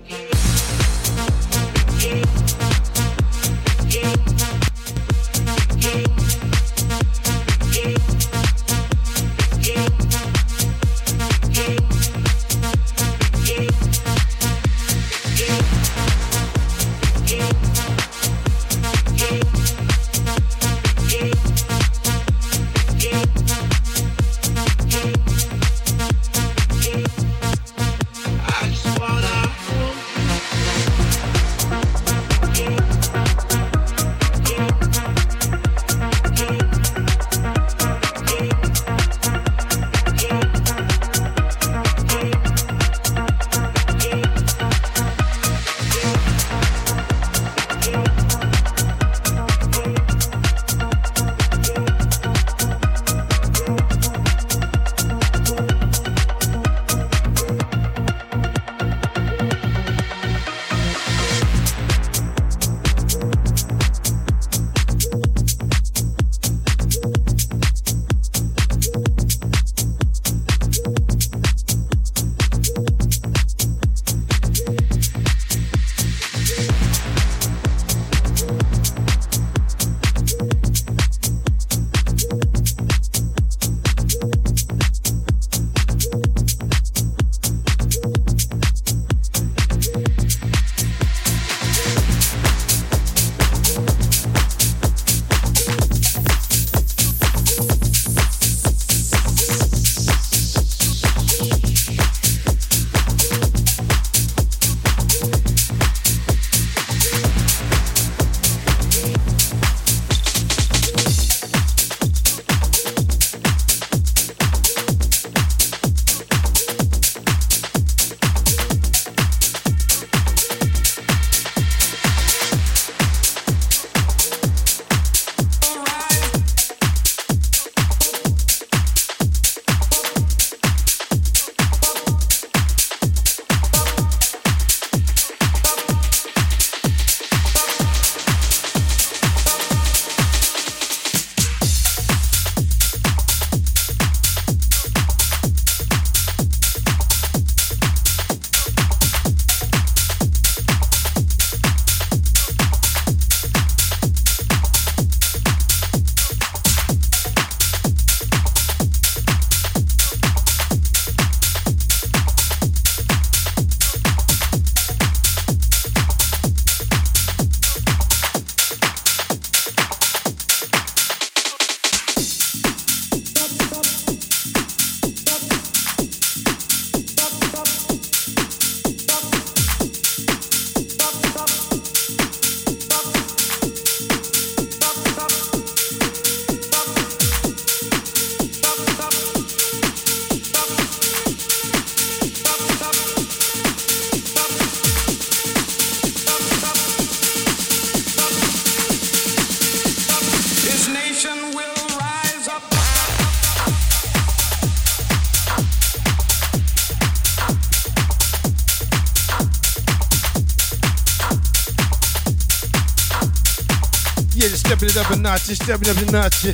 Just 215.56 215.64
stepping 215.64 215.90
up 215.90 215.98
a 215.98 216.12
notch. 216.12 216.46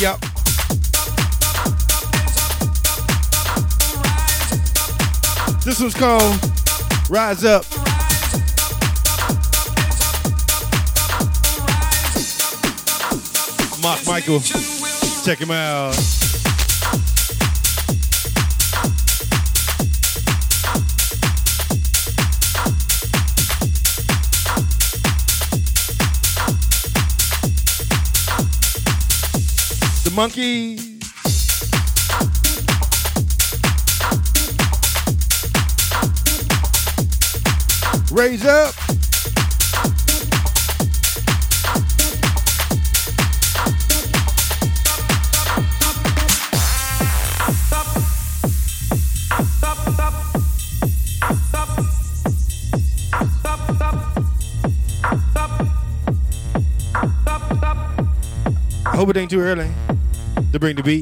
yep. 0.00 0.20
This 5.64 5.80
one's 5.80 5.94
called 5.94 6.38
Rise 7.10 7.44
Up. 7.44 7.64
Mark 13.82 14.06
Michael, 14.06 14.38
check 15.24 15.38
him 15.38 15.50
out. 15.50 16.21
The 30.12 30.16
monkey. 30.16 30.76
Raise 38.12 38.44
up. 38.44 38.74
I 58.84 58.96
hope 58.96 59.08
it 59.08 59.16
ain't 59.16 59.30
too 59.30 59.40
early 59.40 59.70
to 60.52 60.58
bring 60.58 60.76
the 60.76 60.82
beat. 60.82 61.01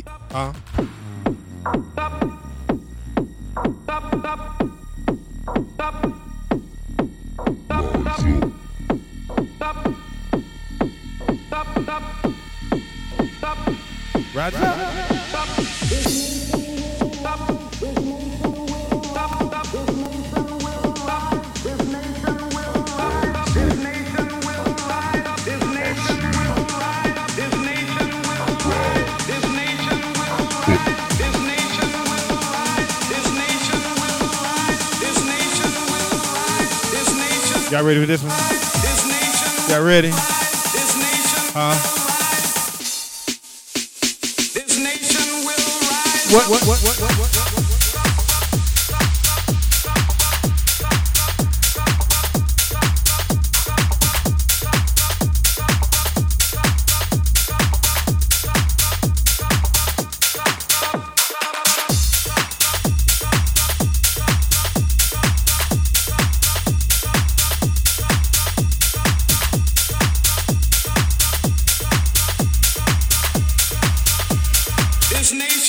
Y'all 37.81 37.87
ready 37.87 38.01
for 38.01 38.07
this 38.07 38.23
one? 38.23 39.71
Y'all 39.71 39.83
ready? 39.83 40.40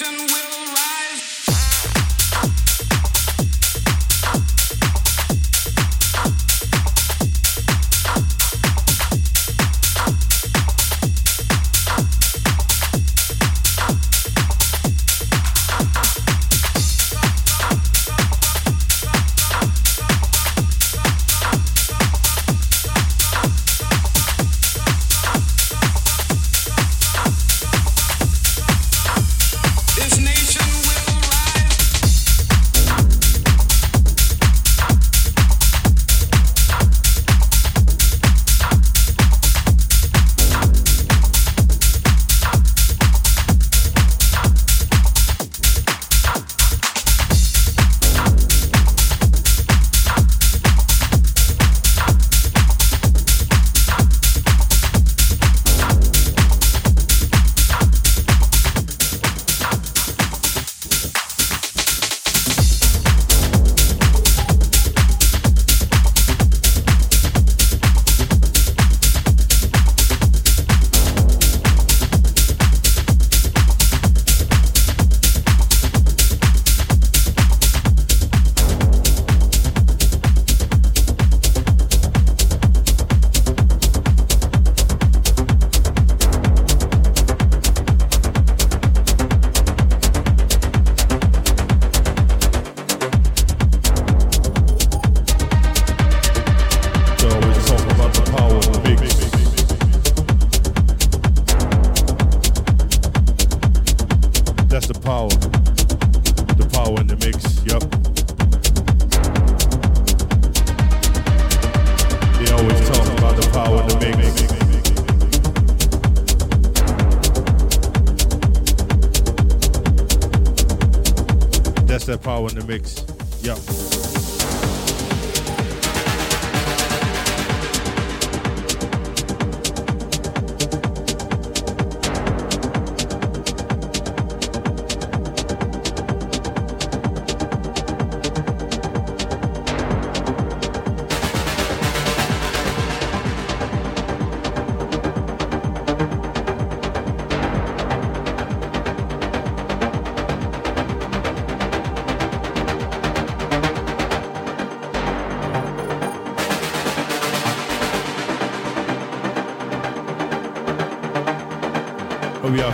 Nation 0.01 0.30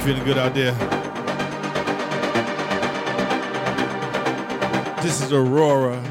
feeling 0.07 0.23
good 0.23 0.37
out 0.37 0.53
there. 0.53 0.71
This 5.01 5.21
is 5.21 5.33
Aurora. 5.33 6.01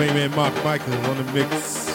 Main 0.00 0.12
man 0.12 0.34
Mark 0.34 0.52
Michael 0.64 0.92
on 1.06 1.18
the 1.18 1.32
mix. 1.32 1.86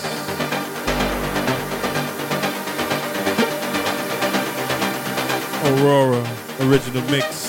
Aurora 5.66 6.26
original 6.62 7.02
mix. 7.12 7.43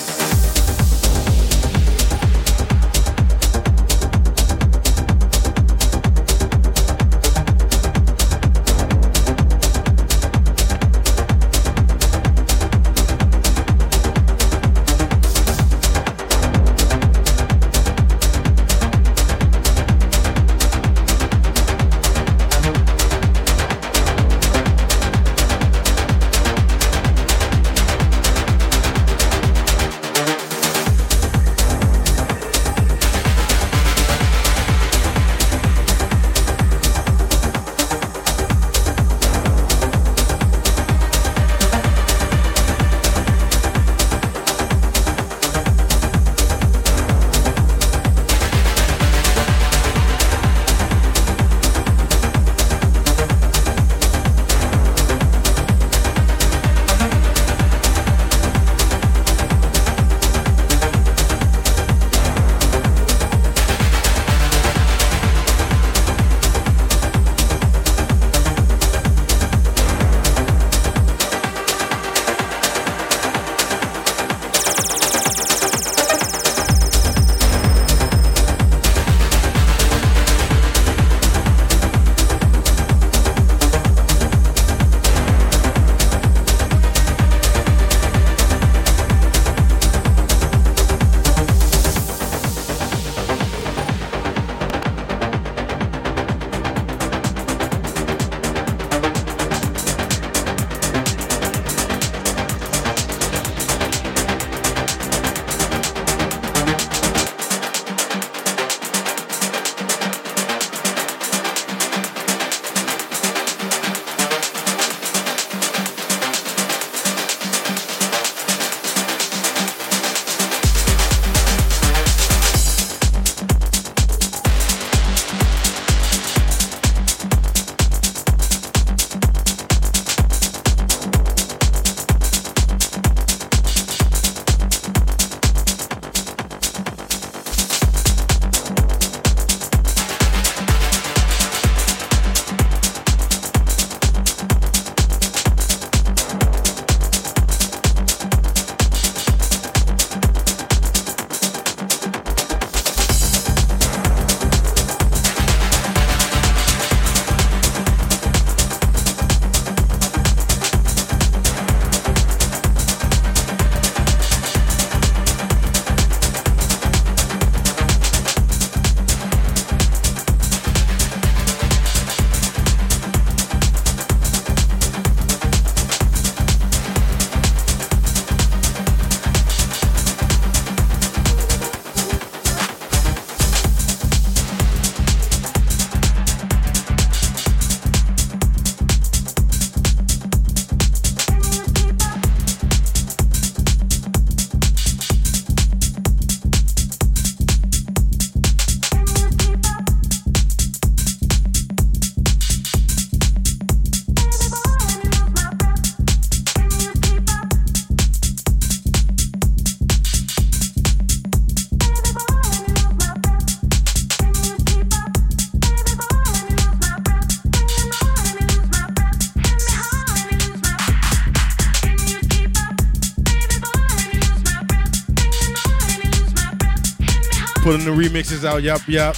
Out, 228.45 228.61
yup, 228.61 228.87
yup. 228.87 229.15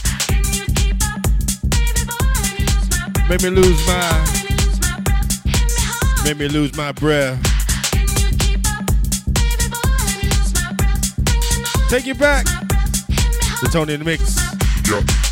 Make 3.30 3.42
me 3.44 3.50
lose 3.50 3.88
my, 3.88 4.26
make 6.24 6.38
me 6.38 6.48
lose 6.48 6.76
my 6.78 6.92
breath. 6.94 7.42
Take 11.90 12.08
it 12.08 12.18
back. 12.18 12.46
The 13.62 13.70
Tony 13.72 13.94
in 13.94 14.00
the 14.00 14.06
mix. 14.06 15.27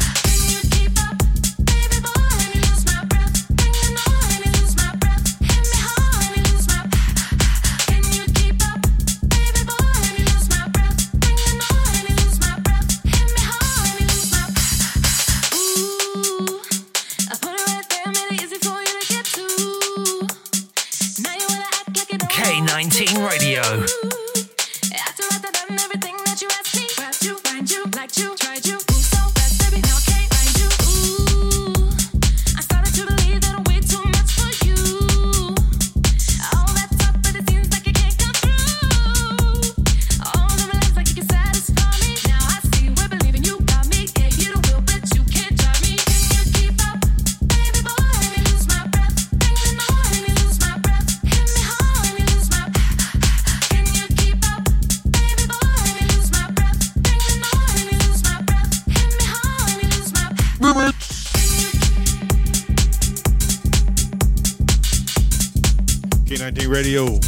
K19 66.56 66.70
Radio. 66.70 67.20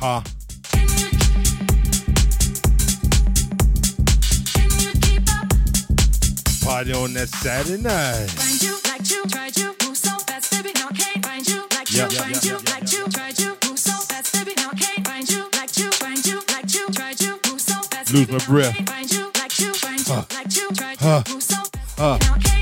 Ha. 0.00 0.22
Party 6.64 6.92
on 6.92 7.12
that 7.14 7.28
Saturday 7.28 7.82
night. 7.82 8.30
Find 8.30 8.62
you, 8.62 8.76
like 8.88 9.10
you, 9.10 9.24
tried 9.26 9.56
you, 9.56 9.74
move 9.84 9.96
so 9.96 10.16
fast, 10.28 10.50
baby, 10.52 10.70
now 10.74 10.88
can't 10.88 11.24
find 11.24 11.46
you, 11.48 11.62
like 11.74 11.90
you, 11.90 11.98
Yep, 12.02 12.12
find 12.12 12.34
yep, 12.36 12.44
you, 12.44 12.52
yep, 12.52 12.70
like 12.70 12.92
you, 12.92 13.08
tried 13.08 13.38
you, 13.38 13.56
move 13.66 13.78
so 13.78 13.92
fast, 14.08 14.32
baby, 14.32 14.52
now 14.56 14.70
can't 14.70 15.06
find 15.06 15.28
you, 15.28 15.48
like 15.56 15.76
you, 15.76 15.90
find 15.92 16.24
you, 16.26 16.40
like 16.52 16.72
you, 16.74 16.86
tried 16.88 17.20
you, 17.20 17.40
move 17.48 17.60
so 17.60 17.74
fast, 17.90 18.12
Lose 18.14 18.28
my 18.30 18.38
breath. 18.46 18.74
can't 18.76 18.88
find 18.88 19.10
you, 19.12 19.30
like 19.40 19.58
you, 19.58 19.74
find 19.74 19.98
you, 20.06 20.14
Huh. 20.14 20.24
like 20.34 20.56
you, 20.56 20.68
tried 20.72 20.98
Huh. 21.00 21.22
you, 21.26 21.34
move 21.34 21.42
so 21.42 21.56
fast, 21.72 21.98
Huh. 21.98 22.18
now 22.22 22.36
can't 22.38 22.59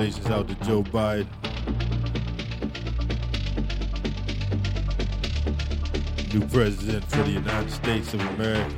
congratulations 0.00 0.30
out 0.30 0.48
to 0.48 0.54
Joe 0.64 0.82
Biden. 0.82 1.26
New 6.32 6.46
president 6.48 7.04
for 7.04 7.22
the 7.22 7.30
United 7.30 7.70
States 7.70 8.14
of 8.14 8.20
America. 8.34 8.70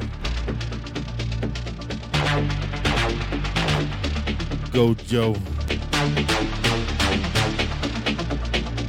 Go, 4.72 4.94
Joe. 4.94 5.34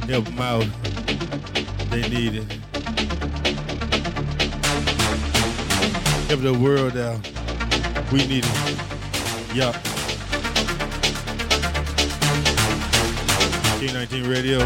Help 0.08 0.24
them 0.24 0.40
out. 0.40 0.66
They 1.90 2.08
need 2.08 2.34
it. 2.36 2.52
Help 6.28 6.40
the 6.40 6.58
world 6.60 6.96
out. 6.96 7.20
We 8.10 8.26
need 8.26 8.44
it. 8.44 9.54
Yup. 9.54 9.93
K19 13.84 14.26
Radio. 14.30 14.60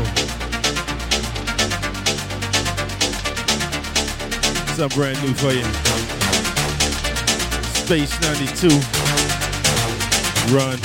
Something 4.76 4.96
brand 4.96 5.20
new 5.24 5.34
for 5.34 5.50
you. 5.50 5.64
Space 7.74 8.14
92. 8.22 8.68
Run. 10.54 10.78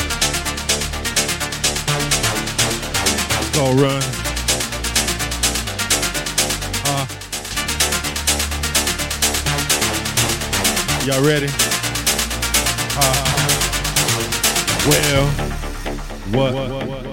It's 3.37 3.51
called 3.55 3.79
Run. 3.79 4.01
Huh? 6.81 7.05
Y'all 11.05 11.23
ready? 11.23 11.49
Uh, 12.97 13.23
well, 14.89 15.27
what? 16.33 16.55
I'm 16.55 17.03
just 17.03 17.12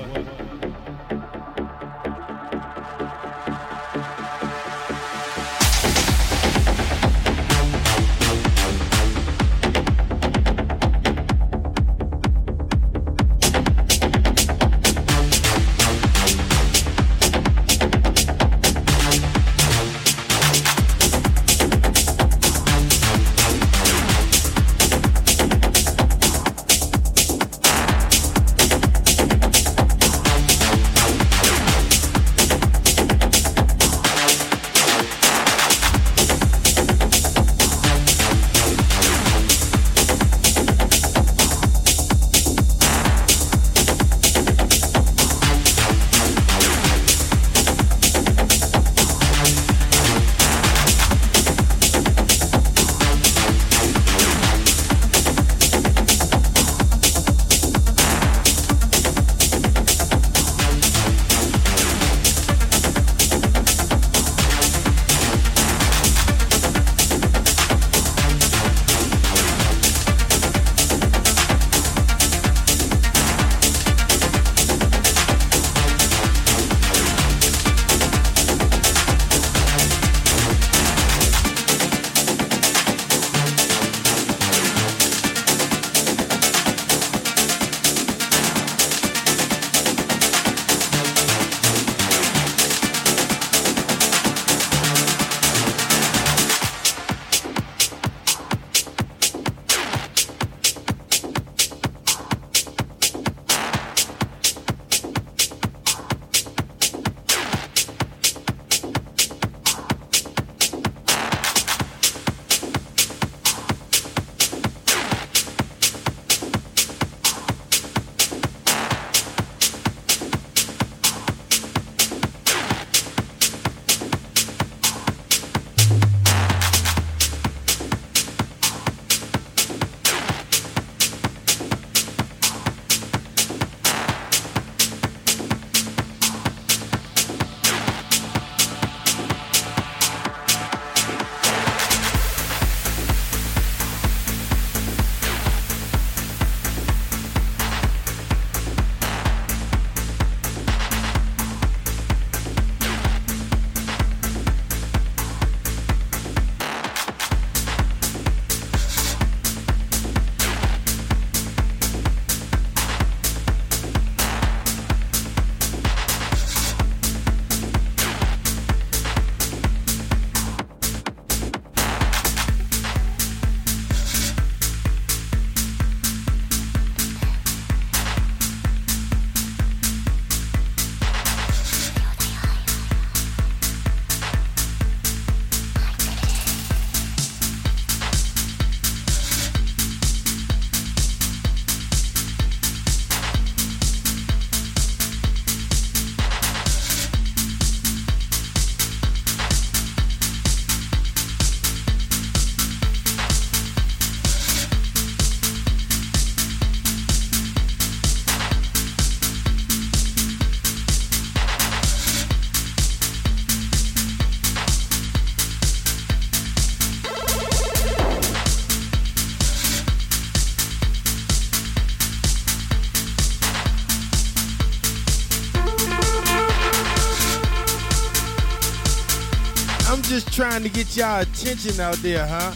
trying 230.30 230.62
to 230.62 230.68
get 230.68 230.96
y'all 230.96 231.20
attention 231.20 231.80
out 231.80 231.96
there, 231.96 232.26
huh? 232.26 232.52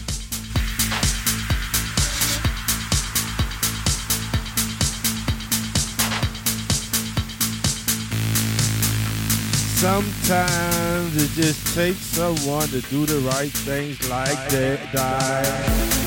Sometimes 9.75 11.15
it 11.15 11.29
just 11.39 11.75
takes 11.75 11.97
someone 11.97 12.67
to 12.69 12.81
do 12.81 13.05
the 13.05 13.19
right 13.29 13.51
things 13.51 14.09
like 14.09 14.49
that. 14.49 14.91
Die. 14.93 16.04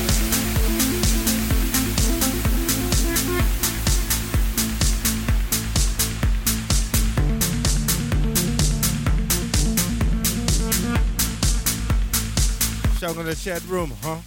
Shout 13.09 13.17
in 13.17 13.25
the 13.25 13.33
chat 13.33 13.65
room, 13.65 13.91
huh? 14.03 14.17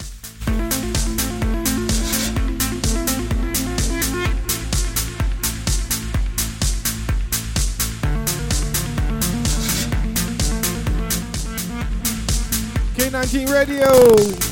K19 12.93 13.53
Radio. 13.53 14.42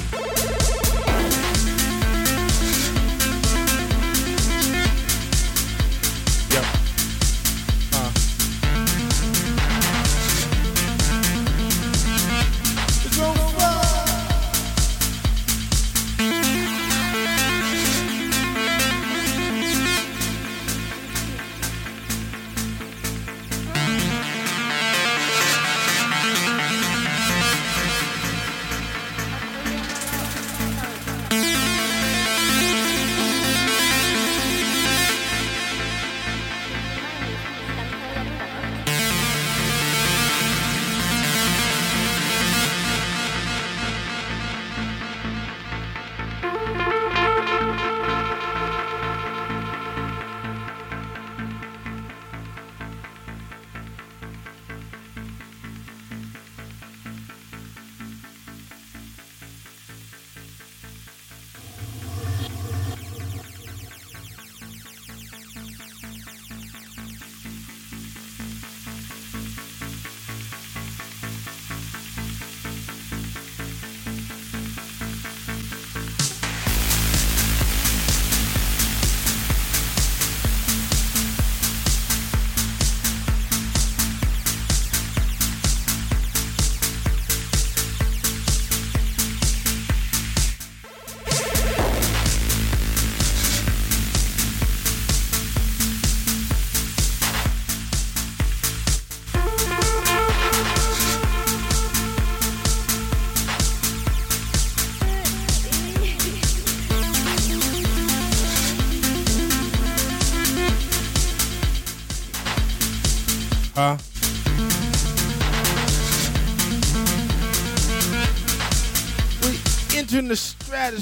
The 120.91 120.99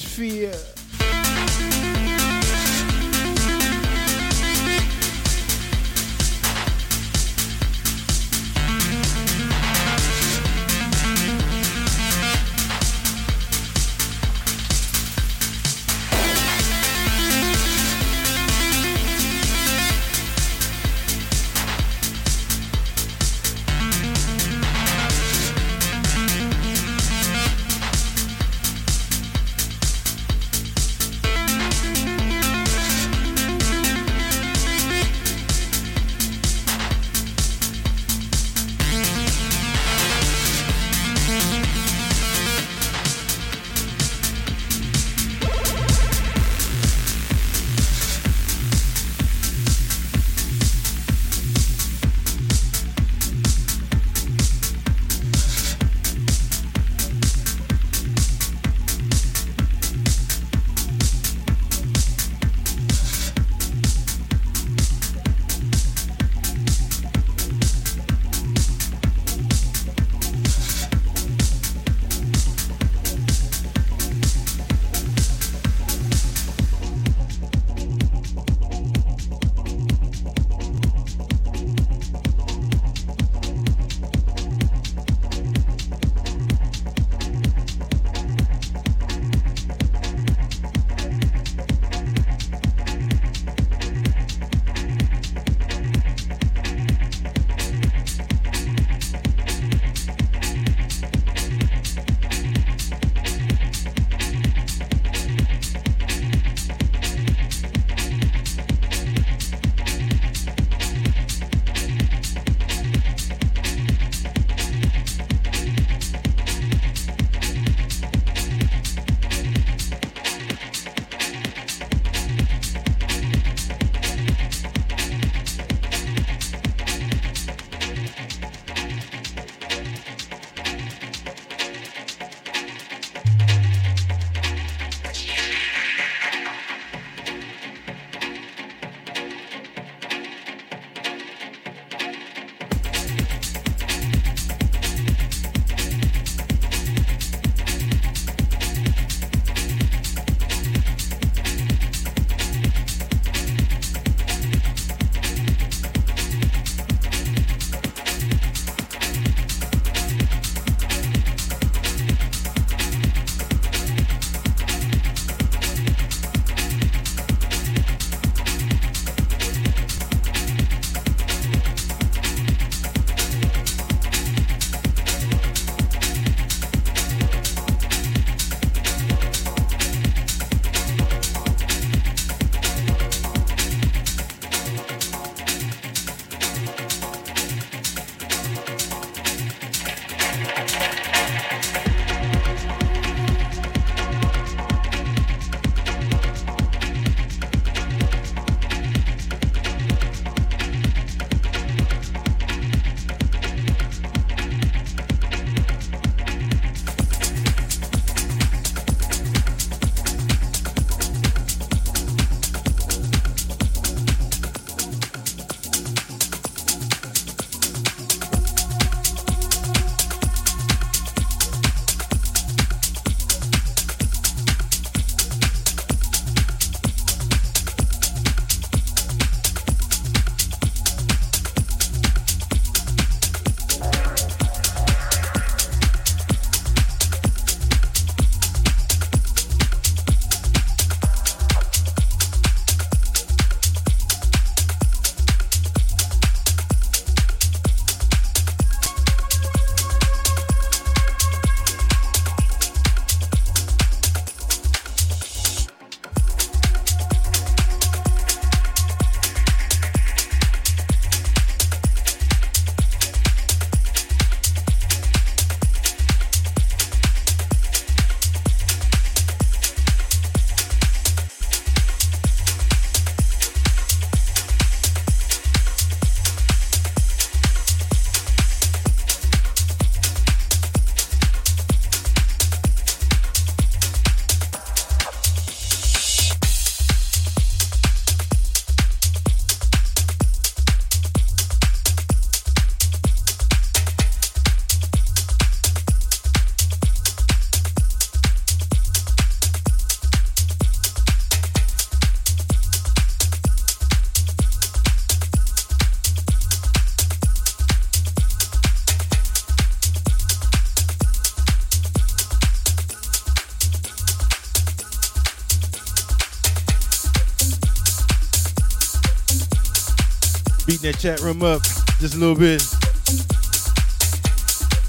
chat 320.99 321.21
room 321.21 321.41
up 321.43 321.61
just 322.01 322.15
a 322.15 322.17
little 322.17 322.35
bit. 322.35 322.61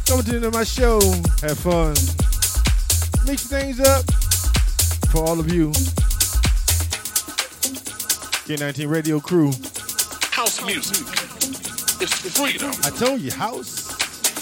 Coming 0.06 0.24
to 0.24 0.30
the 0.30 0.36
end 0.36 0.44
of 0.44 0.52
my 0.52 0.64
show. 0.64 0.98
Have 1.46 1.56
fun. 1.56 1.94
Mix 3.24 3.46
things 3.46 3.78
up 3.78 4.02
for 5.12 5.22
all 5.22 5.38
of 5.38 5.52
you. 5.52 5.70
K19 8.50 8.90
Radio 8.90 9.20
Crew. 9.20 9.52
House 10.32 10.64
music 10.66 11.06
It's 12.02 12.36
freedom. 12.36 12.72
I 12.82 12.90
told 12.90 13.20
you, 13.20 13.30
house. 13.30 13.92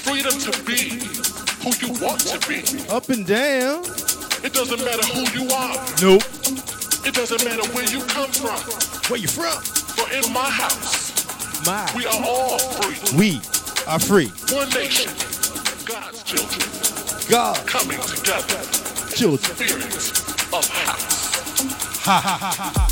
Freedom 0.09 0.32
to 0.32 0.65
be 0.65 0.97
who 1.61 1.70
you 1.85 1.93
want 2.03 2.20
to 2.20 2.39
be. 2.49 2.65
Up 2.89 3.11
and 3.11 3.27
down. 3.27 3.85
It 4.43 4.55
doesn't 4.55 4.82
matter 4.82 5.07
who 5.12 5.20
you 5.36 5.51
are. 5.53 5.77
Nope. 6.01 6.24
It 7.05 7.15
doesn't 7.15 7.45
matter 7.45 7.69
where 7.73 7.85
you 7.85 8.01
come 8.07 8.31
from. 8.31 8.57
Where 9.11 9.20
you 9.20 9.28
from? 9.28 9.61
For 9.99 10.11
in 10.15 10.32
my 10.32 10.49
house, 10.49 10.98
My. 11.69 11.93
we 11.95 12.07
are 12.07 12.24
all 12.24 12.59
free. 12.59 13.19
We 13.19 13.40
are 13.86 13.99
free. 13.99 14.28
One 14.57 14.70
nation, 14.70 15.12
God's 15.85 16.23
children, 16.23 17.28
God. 17.28 17.66
coming 17.66 18.01
together. 18.01 18.62
Children. 19.15 19.82
Of 20.51 20.66
house. 20.66 22.07
Ha 22.07 22.20
ha 22.24 22.39
ha 22.40 22.55
ha 22.57 22.73
ha. 22.74 22.88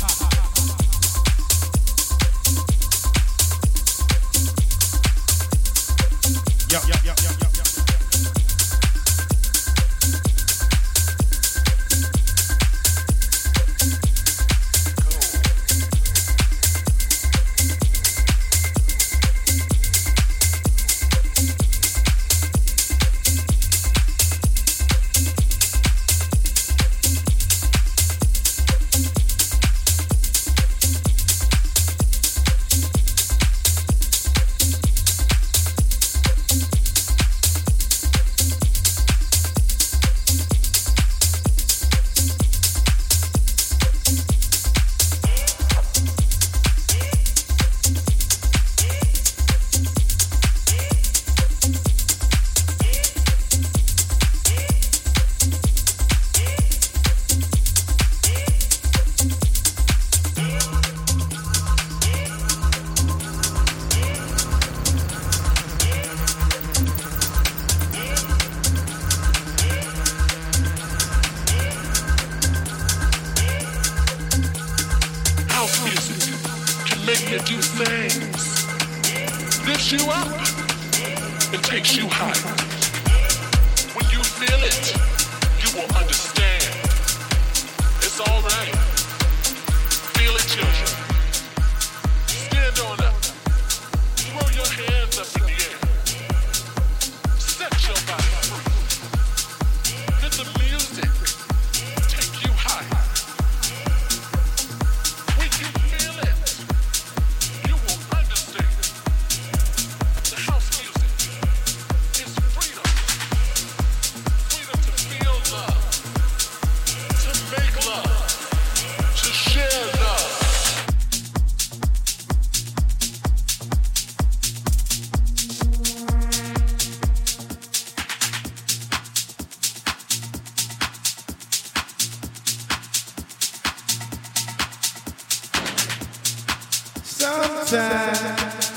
Sometimes 137.67 138.71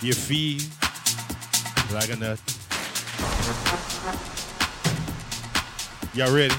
you 0.00 0.14
feel 0.14 0.62
like 1.92 2.08
a 2.08 2.16
nut. 2.16 2.40
Y'all 6.14 6.34
ready? 6.34 6.54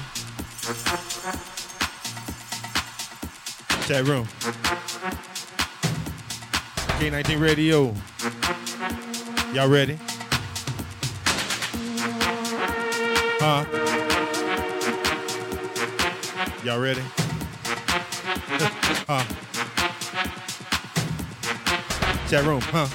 Chat 3.88 4.06
room. 4.06 4.28
K19 7.00 7.40
Radio. 7.40 7.92
Y'all 9.52 9.68
ready? 9.68 9.98
Huh? 13.40 13.64
Y'all 16.62 16.78
ready? 16.78 17.02
huh? 19.08 19.24
Chat 22.30 22.44
room, 22.44 22.60
huh? 22.62 22.86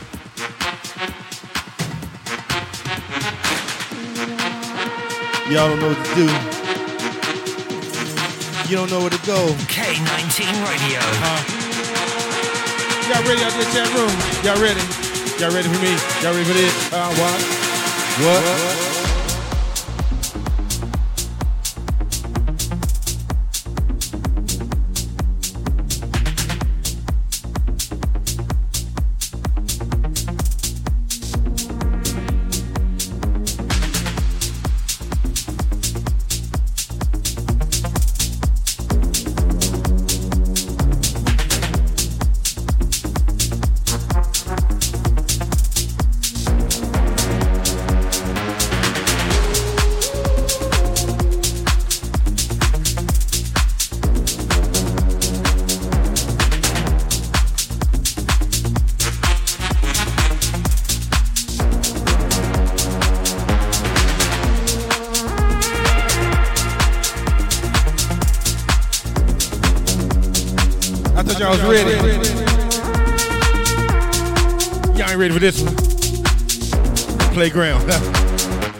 Y'all 5.52 5.68
don't 5.68 5.82
know 5.82 5.90
what 5.90 6.00
to 6.06 6.16
do. 6.16 6.24
You 8.70 8.78
don't 8.78 8.90
know 8.90 9.02
where 9.02 9.10
to 9.10 9.26
go. 9.28 9.52
K19 9.68 10.40
Radio. 10.64 11.02
Huh? 11.20 11.44
Y'all 13.12 13.28
ready 13.28 13.44
out 13.44 13.52
there, 13.52 13.68
chat 13.76 13.92
room? 13.92 14.16
Y'all 14.46 14.56
ready? 14.64 14.80
Y'all 15.38 15.52
ready 15.52 15.68
for 15.68 15.82
me? 15.84 15.92
Y'all 16.24 16.32
ready 16.32 16.46
for 16.46 16.54
this? 16.54 16.94
Uh, 16.94 17.12
what? 17.20 17.42
What? 18.24 18.85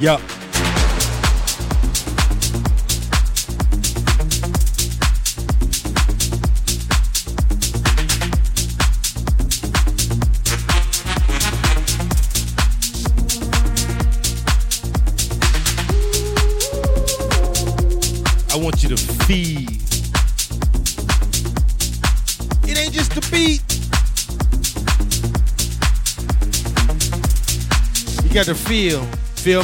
Yeah. 0.06 0.18
I 18.52 18.58
want 18.58 18.84
you 18.84 18.90
to 18.90 18.98
feed. 19.26 19.72
It 22.70 22.78
ain't 22.78 22.94
just 22.94 23.16
the 23.16 23.28
beat. 23.32 23.64
You 28.24 28.32
got 28.36 28.46
to 28.46 28.54
feel. 28.54 29.04
Feel, 29.46 29.62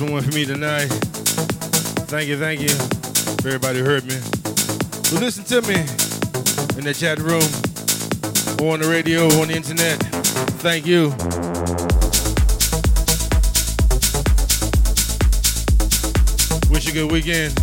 Last 0.00 0.12
one 0.12 0.22
for 0.22 0.32
me 0.32 0.44
tonight. 0.44 0.86
Thank 2.06 2.28
you, 2.28 2.38
thank 2.38 2.60
you 2.60 2.68
for 2.68 3.48
everybody 3.48 3.80
who 3.80 3.84
heard 3.84 4.04
me. 4.04 4.14
Who 5.10 5.18
listen 5.18 5.42
to 5.46 5.60
me 5.62 5.74
in 6.78 6.84
the 6.84 6.94
chat 6.96 7.18
room 7.18 7.42
or 8.62 8.74
on 8.74 8.80
the 8.80 8.88
radio 8.88 9.26
or 9.26 9.42
on 9.42 9.48
the 9.48 9.56
internet. 9.56 9.98
Thank 10.62 10.86
you. 10.86 11.08
Wish 16.70 16.86
you 16.86 16.92
a 16.92 16.94
good 16.94 17.10
weekend. 17.10 17.58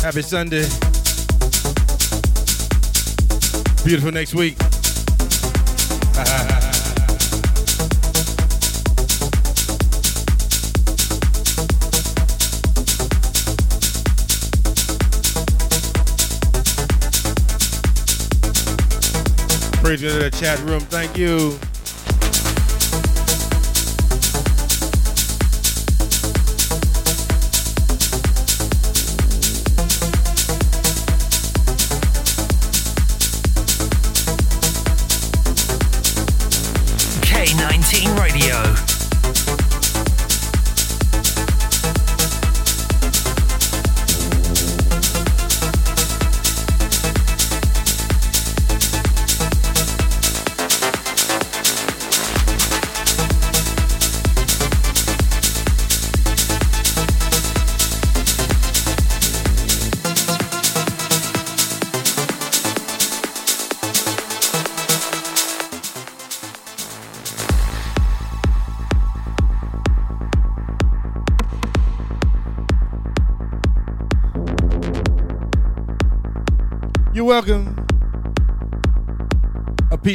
Happy 0.00 0.22
Sunday. 0.22 0.66
Beautiful 3.84 4.12
next 4.12 4.32
week. 4.32 4.61
Praise 19.92 20.10
to 20.10 20.18
the 20.20 20.30
chat 20.30 20.58
room. 20.60 20.80
Thank 20.80 21.18
you. 21.18 21.58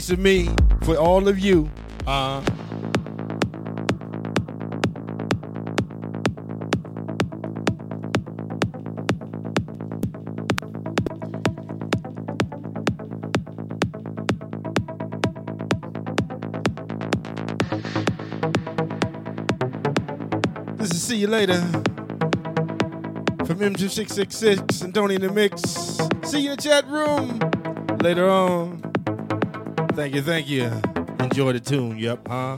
Piece 0.07 0.13
of 0.13 0.19
me 0.19 0.49
for 0.84 0.95
all 0.95 1.27
of 1.27 1.38
you. 1.38 1.69
Uh, 2.05 2.39
this 20.77 20.91
is 20.91 21.03
See 21.03 21.17
You 21.17 21.27
Later 21.27 21.59
from 23.45 23.59
M2666 23.59 24.84
and 24.84 24.93
Tony 24.93 25.15
in 25.15 25.21
the 25.21 25.31
Mix. 25.31 25.61
See 26.29 26.41
you 26.41 26.51
in 26.51 26.55
the 26.55 26.61
chat 26.61 26.88
room 26.88 27.39
later 27.99 28.29
on. 28.29 28.76
Thank 29.98 30.14
you, 30.14 30.22
thank 30.22 30.48
you. 30.48 30.72
Enjoy 31.19 31.53
the 31.53 31.60
tune, 31.60 31.98
yep, 31.98 32.19
huh? 32.28 32.57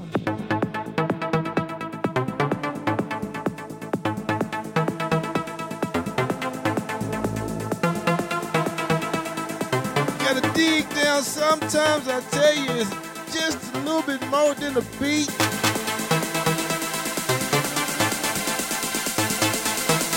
Gotta 10.19 10.51
dig 10.53 10.89
down 10.89 11.23
sometimes, 11.23 12.09
I 12.09 12.19
tell 12.29 12.55
you, 12.55 12.81
it's 12.81 13.33
just 13.33 13.73
a 13.73 13.77
little 13.85 14.01
bit 14.01 14.21
more 14.27 14.53
than 14.55 14.75
a 14.75 14.81
beat. 14.99 15.29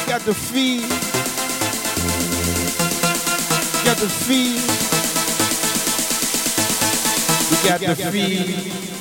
Got 0.08 0.22
the 0.22 0.34
feel. 0.34 0.88
Got 3.84 3.96
the 3.98 4.08
feel. 4.08 5.01
Got 7.64 7.80
the 7.80 7.94
feel. 7.94 8.91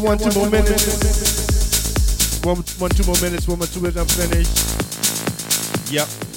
One, 0.00 0.16
two 0.16 0.30
more 0.38 0.48
minutes. 0.48 0.84
One, 2.44 2.56
one, 2.78 2.90
two 2.90 3.04
more 3.04 3.20
minutes. 3.20 3.48
One 3.48 3.58
more 3.58 3.66
two 3.66 3.80
minutes. 3.80 3.98
I'm 3.98 4.06
finished. 4.06 5.92
Yep. 5.92 6.27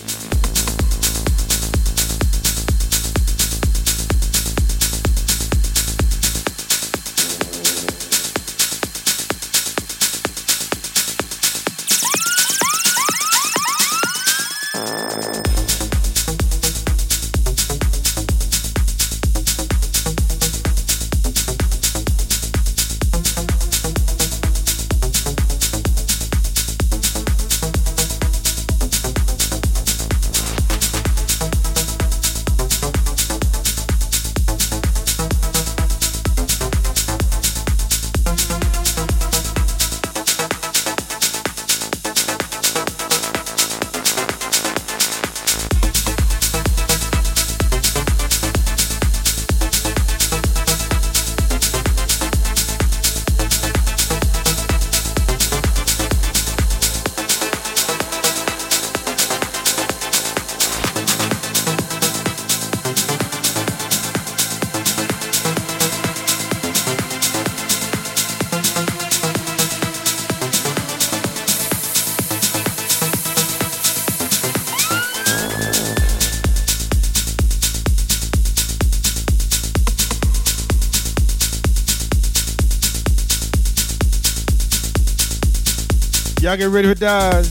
Y'all 86.52 86.58
get 86.58 86.68
ready 86.68 86.90
for 86.90 87.00
Dodge. 87.00 87.48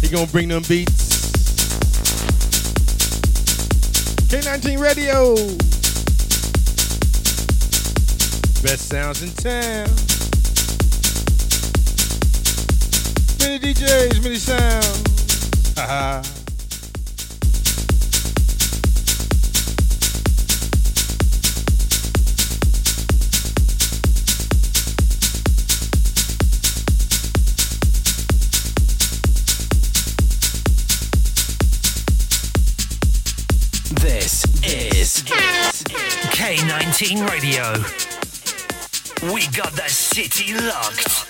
He 0.00 0.08
gonna 0.08 0.26
bring 0.26 0.48
them 0.48 0.64
beats. 0.66 1.30
K19 4.26 4.80
Radio. 4.80 5.36
Best 8.60 8.88
sounds 8.88 9.22
in 9.22 9.30
town. 9.34 9.86
Many 13.38 13.60
DJs, 13.60 14.20
many 14.20 14.34
sounds. 14.34 15.78
Haha. 15.78 16.39
K19 37.00 37.30
Radio. 37.30 37.72
We 39.32 39.46
got 39.56 39.72
the 39.72 39.88
city 39.88 40.52
locked. 40.52 41.29